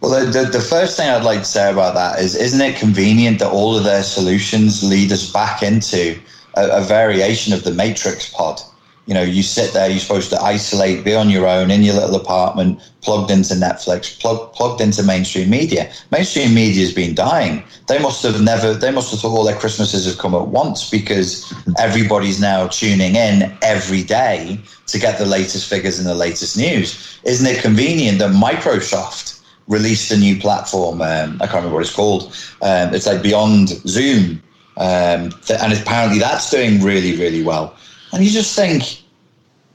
Well, 0.03 0.27
the, 0.27 0.43
the 0.43 0.61
first 0.61 0.97
thing 0.97 1.09
I'd 1.09 1.23
like 1.23 1.39
to 1.39 1.45
say 1.45 1.71
about 1.71 1.95
that 1.95 2.19
is, 2.19 2.35
isn't 2.35 2.61
it 2.61 2.77
convenient 2.77 3.39
that 3.39 3.53
all 3.53 3.77
of 3.77 3.85
their 3.85 4.03
solutions 4.03 4.83
lead 4.83 5.13
us 5.13 5.33
back 5.33 5.63
into 5.63 6.21
a, 6.55 6.81
a 6.81 6.81
variation 6.83 7.53
of 7.53 7.63
the 7.63 7.71
matrix 7.71 8.29
pod? 8.29 8.61
you 9.07 9.15
know, 9.15 9.23
you 9.23 9.43
sit 9.43 9.73
there, 9.73 9.91
you're 9.91 9.99
supposed 9.99 10.31
to 10.31 10.41
isolate, 10.41 11.05
be 11.05 11.15
on 11.15 11.29
your 11.29 11.49
own 11.49 11.73
in 11.73 11.83
your 11.83 11.95
little 11.95 12.15
apartment, 12.15 12.81
plugged 13.01 13.33
into 13.33 13.55
Netflix, 13.55 14.19
plug, 14.21 14.53
plugged 14.53 14.81
into 14.81 15.03
mainstream 15.03 15.51
media. 15.51 15.91
Mainstream 16.13 16.55
media 16.55 16.85
has 16.85 16.95
been 16.95 17.15
dying. 17.15 17.65
They 17.89 17.99
must 17.99 18.23
have 18.23 18.41
never, 18.41 18.75
they 18.75 18.93
must 18.93 19.11
have 19.11 19.21
thought 19.21 19.37
all 19.37 19.45
their 19.45 19.57
Christmases 19.57 20.07
have 20.07 20.19
come 20.19 20.35
at 20.35 20.47
once 20.47 20.89
because 20.89 21.53
everybody's 21.79 22.41
now 22.41 22.69
tuning 22.69 23.17
in 23.17 23.53
every 23.61 24.05
day 24.05 24.61
to 24.87 24.99
get 25.01 25.19
the 25.19 25.27
latest 25.27 25.69
figures 25.69 25.99
and 25.99 26.07
the 26.07 26.15
latest 26.15 26.57
news. 26.57 27.19
Isn't 27.25 27.47
it 27.47 27.61
convenient 27.61 28.21
that 28.21 28.31
Microsoft 28.31 29.42
released 29.69 30.11
a 30.11 30.17
new 30.17 30.39
platform? 30.39 31.01
Um, 31.01 31.37
I 31.41 31.47
can't 31.47 31.57
remember 31.57 31.75
what 31.75 31.83
it's 31.83 31.95
called. 31.95 32.35
Um, 32.63 32.95
it's 32.95 33.07
like 33.07 33.23
Beyond 33.23 33.69
Zoom. 33.69 34.43
Um, 34.77 35.33
and 35.51 35.73
apparently 35.73 36.19
that's 36.19 36.51
doing 36.51 36.83
really, 36.83 37.17
really 37.17 37.43
well. 37.43 37.77
And 38.13 38.25
you 38.25 38.31
just 38.31 38.57
think, 38.57 39.03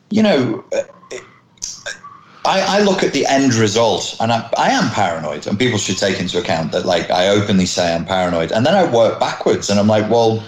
you 0.09 0.23
know, 0.23 0.63
uh, 0.73 0.83
I, 2.45 2.79
I, 2.79 2.81
look 2.81 3.03
at 3.03 3.11
the 3.11 3.25
end 3.25 3.53
result 3.55 4.15
and 4.21 4.31
I, 4.31 4.49
I, 4.57 4.69
am 4.69 4.89
paranoid, 4.91 5.47
and 5.47 5.59
people 5.59 5.77
should 5.77 5.97
take 5.97 6.17
into 6.19 6.39
account 6.39 6.71
that, 6.71 6.85
like, 6.85 7.11
I 7.11 7.27
openly 7.27 7.65
say 7.65 7.93
I'm 7.93 8.05
paranoid. 8.05 8.53
And 8.53 8.65
then 8.65 8.73
I 8.73 8.89
work 8.89 9.19
backwards 9.19 9.69
and 9.69 9.79
I'm 9.79 9.87
like, 9.87 10.09
well, 10.09 10.43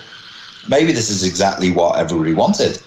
maybe 0.69 0.93
this 0.93 1.09
is 1.09 1.23
exactly 1.23 1.71
what 1.71 1.99
everybody 1.99 2.33
wanted. 2.33 2.81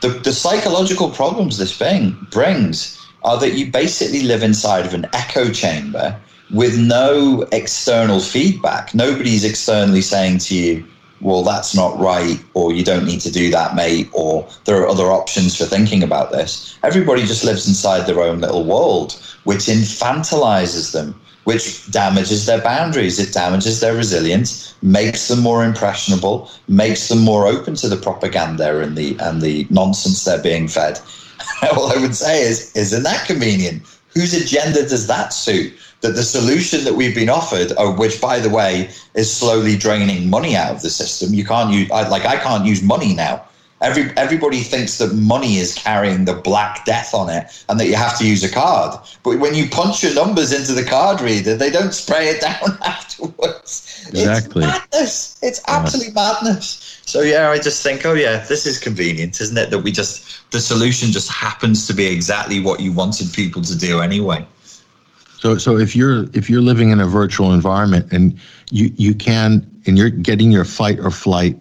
The, 0.00 0.08
the 0.08 0.32
psychological 0.32 1.10
problems 1.10 1.58
this 1.58 1.76
thing 1.76 2.26
brings 2.30 2.93
are 3.24 3.38
that 3.40 3.54
you 3.54 3.70
basically 3.70 4.22
live 4.22 4.42
inside 4.42 4.86
of 4.86 4.94
an 4.94 5.06
echo 5.12 5.50
chamber 5.50 6.18
with 6.52 6.78
no 6.78 7.46
external 7.52 8.20
feedback. 8.20 8.94
Nobody's 8.94 9.44
externally 9.44 10.02
saying 10.02 10.38
to 10.38 10.54
you, 10.54 10.84
well, 11.20 11.42
that's 11.42 11.74
not 11.74 11.98
right, 11.98 12.38
or 12.52 12.72
you 12.72 12.84
don't 12.84 13.06
need 13.06 13.20
to 13.20 13.30
do 13.32 13.50
that, 13.50 13.74
mate, 13.74 14.10
or 14.12 14.46
there 14.66 14.76
are 14.82 14.88
other 14.88 15.04
options 15.04 15.56
for 15.56 15.64
thinking 15.64 16.02
about 16.02 16.32
this. 16.32 16.78
Everybody 16.82 17.22
just 17.24 17.44
lives 17.44 17.66
inside 17.66 18.06
their 18.06 18.20
own 18.20 18.40
little 18.40 18.64
world, 18.64 19.12
which 19.44 19.60
infantilizes 19.60 20.92
them, 20.92 21.18
which 21.44 21.90
damages 21.90 22.44
their 22.44 22.60
boundaries, 22.60 23.18
it 23.18 23.32
damages 23.32 23.80
their 23.80 23.94
resilience, 23.94 24.74
makes 24.82 25.28
them 25.28 25.40
more 25.40 25.64
impressionable, 25.64 26.50
makes 26.68 27.08
them 27.08 27.20
more 27.20 27.46
open 27.46 27.74
to 27.76 27.88
the 27.88 27.96
propaganda 27.96 28.80
and 28.80 28.96
the 28.96 29.16
and 29.18 29.40
the 29.40 29.66
nonsense 29.70 30.24
they're 30.24 30.42
being 30.42 30.68
fed. 30.68 31.00
All 31.76 31.92
I 31.92 32.00
would 32.00 32.14
say 32.14 32.42
is, 32.42 32.74
isn't 32.76 33.02
that 33.02 33.26
convenient? 33.26 33.82
Whose 34.14 34.32
agenda 34.34 34.82
does 34.82 35.06
that 35.08 35.32
suit? 35.32 35.74
That 36.00 36.14
the 36.14 36.22
solution 36.22 36.84
that 36.84 36.94
we've 36.94 37.14
been 37.14 37.30
offered, 37.30 37.72
uh, 37.72 37.92
which 37.92 38.20
by 38.20 38.38
the 38.38 38.50
way 38.50 38.90
is 39.14 39.34
slowly 39.34 39.76
draining 39.76 40.28
money 40.28 40.54
out 40.54 40.74
of 40.74 40.82
the 40.82 40.90
system, 40.90 41.32
you 41.34 41.44
can't 41.44 41.72
use 41.72 41.90
I, 41.90 42.06
like 42.08 42.26
I 42.26 42.36
can't 42.36 42.66
use 42.66 42.82
money 42.82 43.14
now. 43.14 43.42
Every 43.80 44.10
everybody 44.16 44.60
thinks 44.60 44.98
that 44.98 45.14
money 45.14 45.56
is 45.56 45.74
carrying 45.74 46.26
the 46.26 46.34
black 46.34 46.84
death 46.84 47.12
on 47.12 47.28
it, 47.28 47.64
and 47.68 47.80
that 47.80 47.86
you 47.86 47.96
have 47.96 48.16
to 48.18 48.26
use 48.26 48.44
a 48.44 48.50
card. 48.50 48.98
But 49.22 49.40
when 49.40 49.54
you 49.54 49.68
punch 49.68 50.02
your 50.02 50.14
numbers 50.14 50.52
into 50.52 50.72
the 50.72 50.84
card 50.84 51.20
reader, 51.20 51.56
they 51.56 51.70
don't 51.70 51.92
spray 51.92 52.28
it 52.28 52.40
down 52.48 52.78
afterwards. 52.84 54.06
Exactly. 54.08 54.64
It's 54.64 54.72
madness. 54.72 55.38
It's 55.42 55.60
absolute 55.66 56.08
yeah. 56.08 56.14
madness. 56.14 56.93
So 57.06 57.20
yeah, 57.20 57.50
I 57.50 57.58
just 57.58 57.82
think, 57.82 58.04
oh 58.06 58.14
yeah, 58.14 58.44
this 58.46 58.66
is 58.66 58.78
convenient, 58.78 59.40
isn't 59.40 59.56
it? 59.56 59.70
That 59.70 59.80
we 59.80 59.92
just 59.92 60.50
the 60.50 60.60
solution 60.60 61.12
just 61.12 61.30
happens 61.30 61.86
to 61.86 61.92
be 61.92 62.06
exactly 62.06 62.60
what 62.60 62.80
you 62.80 62.92
wanted 62.92 63.32
people 63.32 63.62
to 63.62 63.76
do 63.76 64.00
anyway. 64.00 64.46
So, 65.38 65.58
so 65.58 65.76
if 65.76 65.94
you're 65.94 66.24
if 66.32 66.48
you're 66.48 66.62
living 66.62 66.90
in 66.90 67.00
a 67.00 67.06
virtual 67.06 67.52
environment 67.52 68.10
and 68.10 68.38
you 68.70 68.90
you 68.96 69.14
can 69.14 69.70
and 69.86 69.98
you're 69.98 70.08
getting 70.08 70.50
your 70.50 70.64
fight 70.64 70.98
or 70.98 71.10
flight, 71.10 71.60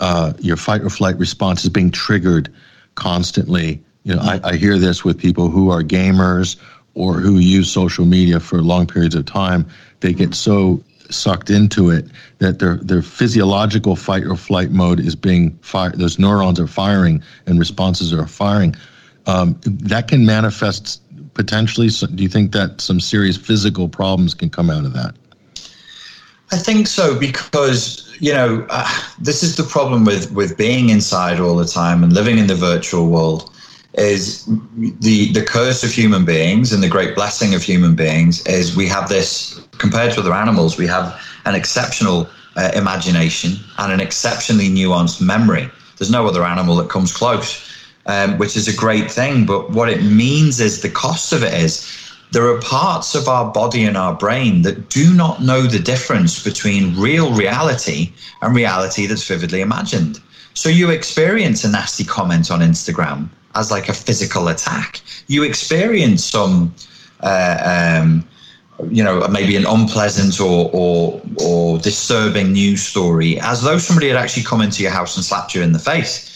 uh, 0.00 0.32
your 0.38 0.56
fight 0.56 0.80
or 0.80 0.88
flight 0.88 1.18
response 1.18 1.62
is 1.62 1.68
being 1.68 1.90
triggered 1.90 2.50
constantly. 2.94 3.82
You 4.04 4.14
know, 4.16 4.22
I, 4.22 4.40
I 4.42 4.56
hear 4.56 4.78
this 4.78 5.04
with 5.04 5.18
people 5.18 5.50
who 5.50 5.68
are 5.68 5.82
gamers 5.82 6.56
or 6.94 7.20
who 7.20 7.38
use 7.38 7.70
social 7.70 8.06
media 8.06 8.40
for 8.40 8.62
long 8.62 8.86
periods 8.86 9.14
of 9.14 9.26
time. 9.26 9.66
They 10.00 10.14
get 10.14 10.34
so 10.34 10.82
sucked 11.10 11.50
into 11.50 11.90
it 11.90 12.06
that 12.38 12.58
their 12.58 12.76
their 12.76 13.02
physiological 13.02 13.96
fight 13.96 14.24
or 14.24 14.36
flight 14.36 14.70
mode 14.70 15.00
is 15.00 15.16
being 15.16 15.58
fired. 15.62 15.98
Those 15.98 16.18
neurons 16.18 16.60
are 16.60 16.66
firing 16.66 17.22
and 17.46 17.58
responses 17.58 18.12
are 18.12 18.26
firing. 18.26 18.74
Um, 19.26 19.58
that 19.64 20.08
can 20.08 20.24
manifest 20.24 21.02
potentially. 21.34 21.88
So 21.88 22.06
do 22.06 22.22
you 22.22 22.28
think 22.28 22.52
that 22.52 22.80
some 22.80 23.00
serious 23.00 23.36
physical 23.36 23.88
problems 23.88 24.34
can 24.34 24.50
come 24.50 24.70
out 24.70 24.84
of 24.84 24.92
that? 24.94 25.14
I 26.52 26.56
think 26.56 26.86
so 26.86 27.18
because 27.18 28.06
you 28.18 28.32
know 28.32 28.66
uh, 28.70 28.88
this 29.20 29.42
is 29.42 29.56
the 29.56 29.62
problem 29.62 30.04
with 30.04 30.32
with 30.32 30.56
being 30.56 30.90
inside 30.90 31.40
all 31.40 31.56
the 31.56 31.66
time 31.66 32.02
and 32.02 32.12
living 32.12 32.38
in 32.38 32.46
the 32.46 32.56
virtual 32.56 33.08
world 33.08 33.50
is 33.94 34.46
the 34.76 35.32
the 35.32 35.44
curse 35.44 35.84
of 35.84 35.92
human 35.92 36.24
beings 36.24 36.72
and 36.72 36.82
the 36.82 36.88
great 36.88 37.14
blessing 37.14 37.54
of 37.54 37.62
human 37.62 37.94
beings 37.94 38.44
is 38.46 38.76
we 38.76 38.86
have 38.86 39.08
this 39.08 39.60
compared 39.80 40.12
to 40.12 40.20
other 40.20 40.34
animals 40.34 40.76
we 40.78 40.86
have 40.86 41.20
an 41.44 41.54
exceptional 41.54 42.28
uh, 42.56 42.70
imagination 42.74 43.52
and 43.78 43.92
an 43.92 44.00
exceptionally 44.00 44.68
nuanced 44.68 45.20
memory 45.20 45.68
there's 45.98 46.10
no 46.10 46.26
other 46.26 46.44
animal 46.44 46.76
that 46.76 46.88
comes 46.88 47.12
close 47.12 47.66
um, 48.06 48.38
which 48.38 48.56
is 48.56 48.68
a 48.68 48.76
great 48.76 49.10
thing 49.10 49.44
but 49.44 49.70
what 49.70 49.88
it 49.88 50.02
means 50.02 50.60
is 50.60 50.82
the 50.82 50.90
cost 50.90 51.32
of 51.32 51.42
it 51.42 51.54
is 51.54 51.96
there 52.32 52.46
are 52.46 52.60
parts 52.60 53.16
of 53.16 53.26
our 53.26 53.50
body 53.52 53.84
and 53.84 53.96
our 53.96 54.14
brain 54.14 54.62
that 54.62 54.88
do 54.88 55.12
not 55.12 55.42
know 55.42 55.62
the 55.62 55.80
difference 55.80 56.44
between 56.44 56.96
real 56.96 57.34
reality 57.34 58.12
and 58.42 58.54
reality 58.54 59.06
that's 59.06 59.26
vividly 59.26 59.60
imagined 59.60 60.20
so 60.54 60.68
you 60.68 60.90
experience 60.90 61.64
a 61.64 61.68
nasty 61.68 62.04
comment 62.04 62.50
on 62.50 62.60
instagram 62.60 63.28
as 63.54 63.70
like 63.70 63.88
a 63.88 63.92
physical 63.92 64.48
attack. 64.48 65.00
You 65.26 65.42
experience 65.42 66.24
some, 66.24 66.74
uh, 67.20 68.00
um, 68.02 68.24
you 68.88 69.02
know, 69.04 69.26
maybe 69.28 69.56
an 69.56 69.66
unpleasant 69.66 70.40
or, 70.40 70.70
or 70.72 71.20
or 71.42 71.78
disturbing 71.78 72.52
news 72.52 72.82
story 72.82 73.38
as 73.40 73.62
though 73.62 73.78
somebody 73.78 74.08
had 74.08 74.16
actually 74.16 74.42
come 74.42 74.60
into 74.60 74.82
your 74.82 74.92
house 74.92 75.16
and 75.16 75.24
slapped 75.24 75.54
you 75.54 75.62
in 75.62 75.72
the 75.72 75.78
face. 75.78 76.28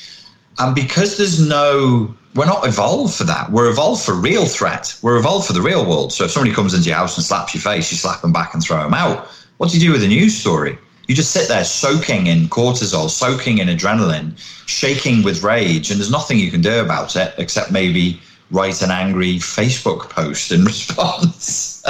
And 0.58 0.74
because 0.74 1.16
there's 1.16 1.44
no, 1.46 2.14
we're 2.34 2.46
not 2.46 2.66
evolved 2.66 3.14
for 3.14 3.24
that. 3.24 3.50
We're 3.50 3.68
evolved 3.68 4.04
for 4.04 4.14
real 4.14 4.46
threat. 4.46 4.96
We're 5.02 5.16
evolved 5.16 5.46
for 5.46 5.52
the 5.52 5.62
real 5.62 5.84
world. 5.84 6.12
So 6.12 6.24
if 6.24 6.30
somebody 6.30 6.54
comes 6.54 6.74
into 6.74 6.88
your 6.88 6.96
house 6.96 7.16
and 7.16 7.26
slaps 7.26 7.54
your 7.54 7.60
face, 7.60 7.90
you 7.90 7.98
slap 7.98 8.20
them 8.20 8.32
back 8.32 8.54
and 8.54 8.62
throw 8.62 8.82
them 8.82 8.94
out. 8.94 9.26
What 9.56 9.70
do 9.70 9.78
you 9.78 9.86
do 9.86 9.92
with 9.92 10.04
a 10.04 10.08
news 10.08 10.36
story? 10.36 10.78
you 11.06 11.14
just 11.14 11.32
sit 11.32 11.48
there 11.48 11.64
soaking 11.64 12.26
in 12.26 12.48
cortisol, 12.48 13.10
soaking 13.10 13.58
in 13.58 13.68
adrenaline, 13.68 14.38
shaking 14.66 15.22
with 15.22 15.42
rage, 15.42 15.90
and 15.90 16.00
there's 16.00 16.10
nothing 16.10 16.38
you 16.38 16.50
can 16.50 16.62
do 16.62 16.80
about 16.80 17.14
it 17.16 17.34
except 17.38 17.70
maybe 17.70 18.20
write 18.50 18.82
an 18.82 18.90
angry 18.90 19.36
Facebook 19.36 20.10
post 20.10 20.52
in 20.52 20.64
response. 20.72 21.82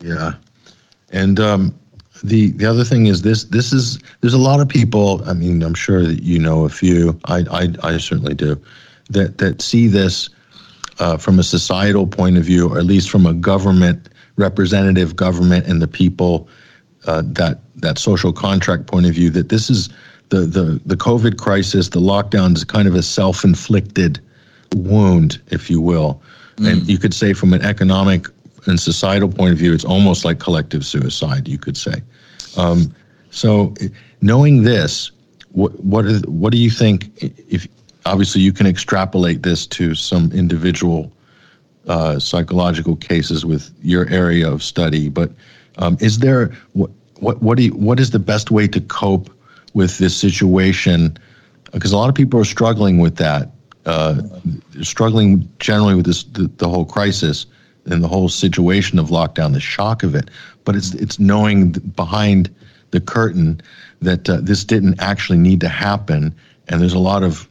yeah, 0.00 0.34
and 1.10 1.40
um, 1.40 1.78
the 2.22 2.50
the 2.52 2.66
other 2.66 2.84
thing 2.84 3.06
is 3.06 3.22
this 3.22 3.44
this 3.44 3.72
is 3.72 3.98
there's 4.20 4.34
a 4.34 4.38
lot 4.38 4.60
of 4.60 4.68
people. 4.68 5.22
I 5.28 5.32
mean, 5.32 5.62
I'm 5.62 5.74
sure 5.74 6.02
that 6.02 6.22
you 6.22 6.38
know 6.38 6.64
a 6.64 6.68
few. 6.68 7.18
I 7.26 7.44
I, 7.50 7.68
I 7.82 7.98
certainly 7.98 8.34
do 8.34 8.60
that 9.10 9.38
that 9.38 9.62
see 9.62 9.86
this 9.86 10.30
uh, 10.98 11.16
from 11.16 11.38
a 11.38 11.42
societal 11.42 12.06
point 12.06 12.36
of 12.36 12.44
view, 12.44 12.68
or 12.68 12.78
at 12.78 12.84
least 12.84 13.10
from 13.10 13.26
a 13.26 13.34
government 13.34 14.08
representative 14.36 15.16
government 15.16 15.66
and 15.66 15.82
the 15.82 15.88
people 15.88 16.48
uh, 17.06 17.22
that 17.24 17.60
that 17.76 17.98
social 17.98 18.32
contract 18.32 18.86
point 18.86 19.06
of 19.06 19.14
view 19.14 19.30
that 19.30 19.48
this 19.48 19.70
is 19.70 19.88
the 20.28 20.40
the 20.40 20.80
the 20.86 20.96
COVID 20.96 21.38
crisis, 21.38 21.88
the 21.88 22.00
lockdown 22.00 22.54
is 22.54 22.64
kind 22.64 22.86
of 22.88 22.94
a 22.94 23.02
self-inflicted 23.02 24.20
wound, 24.74 25.40
if 25.48 25.70
you 25.70 25.80
will. 25.80 26.20
Mm. 26.56 26.72
And 26.72 26.88
you 26.88 26.98
could 26.98 27.14
say, 27.14 27.32
from 27.32 27.52
an 27.52 27.62
economic 27.62 28.26
and 28.66 28.78
societal 28.78 29.28
point 29.28 29.52
of 29.52 29.58
view, 29.58 29.72
it's 29.72 29.84
almost 29.84 30.24
like 30.24 30.38
collective 30.38 30.84
suicide, 30.84 31.48
you 31.48 31.58
could 31.58 31.76
say. 31.76 32.02
Um, 32.56 32.94
so, 33.30 33.74
knowing 34.20 34.62
this, 34.62 35.10
what 35.52 35.78
what 35.82 36.06
is 36.06 36.22
what 36.26 36.52
do 36.52 36.58
you 36.58 36.70
think? 36.70 37.10
If 37.48 37.66
obviously 38.06 38.40
you 38.40 38.52
can 38.52 38.66
extrapolate 38.66 39.42
this 39.42 39.66
to 39.68 39.94
some 39.94 40.30
individual 40.32 41.12
uh, 41.86 42.18
psychological 42.18 42.96
cases 42.96 43.44
with 43.44 43.72
your 43.82 44.08
area 44.08 44.50
of 44.50 44.62
study, 44.62 45.08
but 45.08 45.30
um, 45.78 45.96
is 46.00 46.18
there 46.18 46.52
what 46.72 46.90
what 47.20 47.42
what 47.42 47.56
do 47.56 47.64
you, 47.64 47.72
what 47.72 48.00
is 48.00 48.10
the 48.10 48.18
best 48.18 48.50
way 48.50 48.68
to 48.68 48.80
cope 48.80 49.30
with 49.74 49.98
this 49.98 50.16
situation? 50.16 51.16
Because 51.72 51.92
a 51.92 51.96
lot 51.96 52.08
of 52.08 52.14
people 52.14 52.40
are 52.40 52.44
struggling 52.44 52.98
with 52.98 53.16
that, 53.16 53.50
uh, 53.86 54.22
struggling 54.82 55.48
generally 55.58 55.94
with 55.94 56.06
this 56.06 56.24
the, 56.24 56.50
the 56.56 56.68
whole 56.68 56.84
crisis 56.84 57.46
and 57.86 58.02
the 58.02 58.08
whole 58.08 58.28
situation 58.28 58.98
of 58.98 59.08
lockdown, 59.08 59.52
the 59.52 59.60
shock 59.60 60.02
of 60.02 60.14
it. 60.14 60.30
But 60.64 60.76
it's 60.76 60.94
it's 60.94 61.18
knowing 61.18 61.72
behind 61.72 62.54
the 62.90 63.00
curtain 63.00 63.60
that 64.02 64.28
uh, 64.28 64.38
this 64.42 64.64
didn't 64.64 65.00
actually 65.00 65.38
need 65.38 65.60
to 65.60 65.68
happen, 65.68 66.34
and 66.68 66.80
there's 66.80 66.94
a 66.94 66.98
lot 66.98 67.22
of 67.22 67.48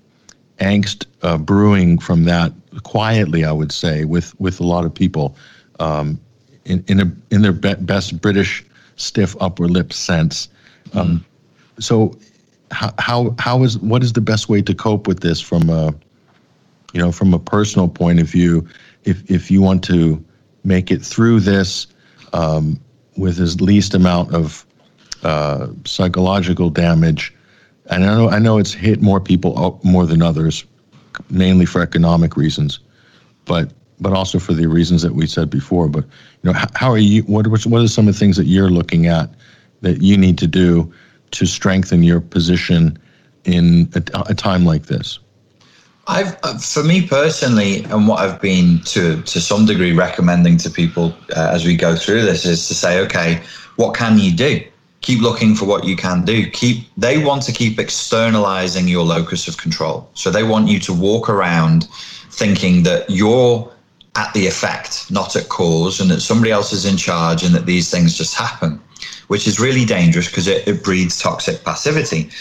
angst 0.59 1.05
uh, 1.21 1.37
brewing 1.37 1.97
from 1.97 2.25
that 2.25 2.51
quietly, 2.83 3.45
I 3.45 3.51
would 3.51 3.71
say, 3.71 4.05
with 4.05 4.39
with 4.39 4.59
a 4.59 4.65
lot 4.65 4.85
of 4.85 4.93
people 4.93 5.35
um, 5.79 6.19
in 6.65 6.83
in, 6.87 6.99
a, 6.99 7.11
in 7.31 7.41
their 7.41 7.53
be- 7.53 7.75
best 7.75 8.21
British 8.21 8.65
stiff 8.95 9.35
upper 9.39 9.67
lip 9.67 9.93
sense. 9.93 10.49
Um, 10.93 11.07
mm 11.07 11.23
So, 11.81 12.17
how, 12.71 12.93
how 12.99 13.35
how 13.39 13.63
is 13.63 13.77
what 13.79 14.03
is 14.03 14.13
the 14.13 14.21
best 14.21 14.49
way 14.49 14.61
to 14.61 14.73
cope 14.73 15.07
with 15.07 15.21
this 15.21 15.39
from 15.41 15.69
a 15.69 15.93
you 16.93 16.99
know 16.99 17.11
from 17.11 17.33
a 17.33 17.39
personal 17.39 17.87
point 17.87 18.19
of 18.19 18.27
view? 18.27 18.67
If 19.03 19.29
if 19.29 19.49
you 19.51 19.61
want 19.61 19.83
to 19.85 20.23
make 20.63 20.91
it 20.91 21.01
through 21.01 21.41
this 21.41 21.87
um, 22.33 22.79
with 23.17 23.39
as 23.39 23.61
least 23.61 23.93
amount 23.93 24.33
of 24.33 24.65
uh, 25.23 25.67
psychological 25.85 26.69
damage, 26.69 27.33
and 27.87 28.03
I 28.03 28.15
know 28.15 28.29
I 28.29 28.39
know 28.39 28.57
it's 28.57 28.73
hit 28.73 29.01
more 29.01 29.19
people 29.19 29.79
more 29.83 30.05
than 30.05 30.21
others, 30.21 30.65
mainly 31.29 31.65
for 31.65 31.81
economic 31.81 32.35
reasons, 32.35 32.79
but 33.45 33.71
but 33.99 34.13
also 34.13 34.39
for 34.39 34.53
the 34.53 34.67
reasons 34.67 35.01
that 35.01 35.13
we 35.13 35.27
said 35.27 35.49
before. 35.49 35.87
But 35.87 36.05
you 36.41 36.51
know, 36.51 36.59
how 36.75 36.91
are 36.91 36.97
you? 36.97 37.23
What 37.23 37.47
what 37.47 37.81
are 37.81 37.87
some 37.87 38.07
of 38.07 38.13
the 38.13 38.19
things 38.19 38.37
that 38.37 38.45
you're 38.45 38.69
looking 38.69 39.07
at 39.07 39.29
that 39.81 40.01
you 40.01 40.17
need 40.17 40.37
to 40.39 40.47
do 40.47 40.91
to 41.31 41.45
strengthen 41.45 42.03
your 42.03 42.19
position 42.19 42.97
in 43.45 43.89
a, 43.95 44.23
a 44.27 44.33
time 44.33 44.65
like 44.65 44.83
this? 44.83 45.19
I've, 46.09 46.37
uh, 46.43 46.57
for 46.57 46.83
me 46.83 47.07
personally, 47.07 47.83
and 47.85 48.07
what 48.07 48.19
I've 48.19 48.41
been 48.41 48.81
to 48.85 49.21
to 49.21 49.39
some 49.39 49.65
degree 49.65 49.93
recommending 49.93 50.57
to 50.57 50.69
people 50.69 51.15
uh, 51.35 51.51
as 51.53 51.65
we 51.65 51.77
go 51.77 51.95
through 51.95 52.23
this 52.23 52.45
is 52.45 52.67
to 52.67 52.73
say, 52.73 52.99
okay, 53.01 53.41
what 53.77 53.95
can 53.95 54.17
you 54.17 54.35
do? 54.35 54.61
keep 55.01 55.21
looking 55.21 55.55
for 55.55 55.65
what 55.65 55.85
you 55.85 55.95
can 55.95 56.25
do. 56.25 56.49
Keep 56.51 56.85
they 56.97 57.23
want 57.23 57.43
to 57.43 57.51
keep 57.51 57.79
externalizing 57.79 58.87
your 58.87 59.05
locus 59.05 59.47
of 59.47 59.57
control. 59.57 60.09
So 60.13 60.29
they 60.29 60.43
want 60.43 60.67
you 60.67 60.79
to 60.81 60.93
walk 60.93 61.29
around 61.29 61.87
thinking 62.31 62.83
that 62.83 63.09
you're 63.09 63.71
at 64.15 64.33
the 64.33 64.47
effect 64.47 65.09
not 65.11 65.35
at 65.35 65.49
cause 65.49 66.01
and 66.01 66.09
that 66.09 66.19
somebody 66.19 66.51
else 66.51 66.73
is 66.73 66.85
in 66.85 66.97
charge 66.97 67.43
and 67.43 67.53
that 67.53 67.65
these 67.65 67.91
things 67.91 68.17
just 68.17 68.33
happen 68.33 68.81
which 69.27 69.47
is 69.47 69.59
really 69.59 69.85
dangerous 69.85 70.27
because 70.27 70.47
it, 70.47 70.67
it 70.67 70.83
breeds 70.83 71.19
toxic 71.19 71.63
passivity 71.63 72.27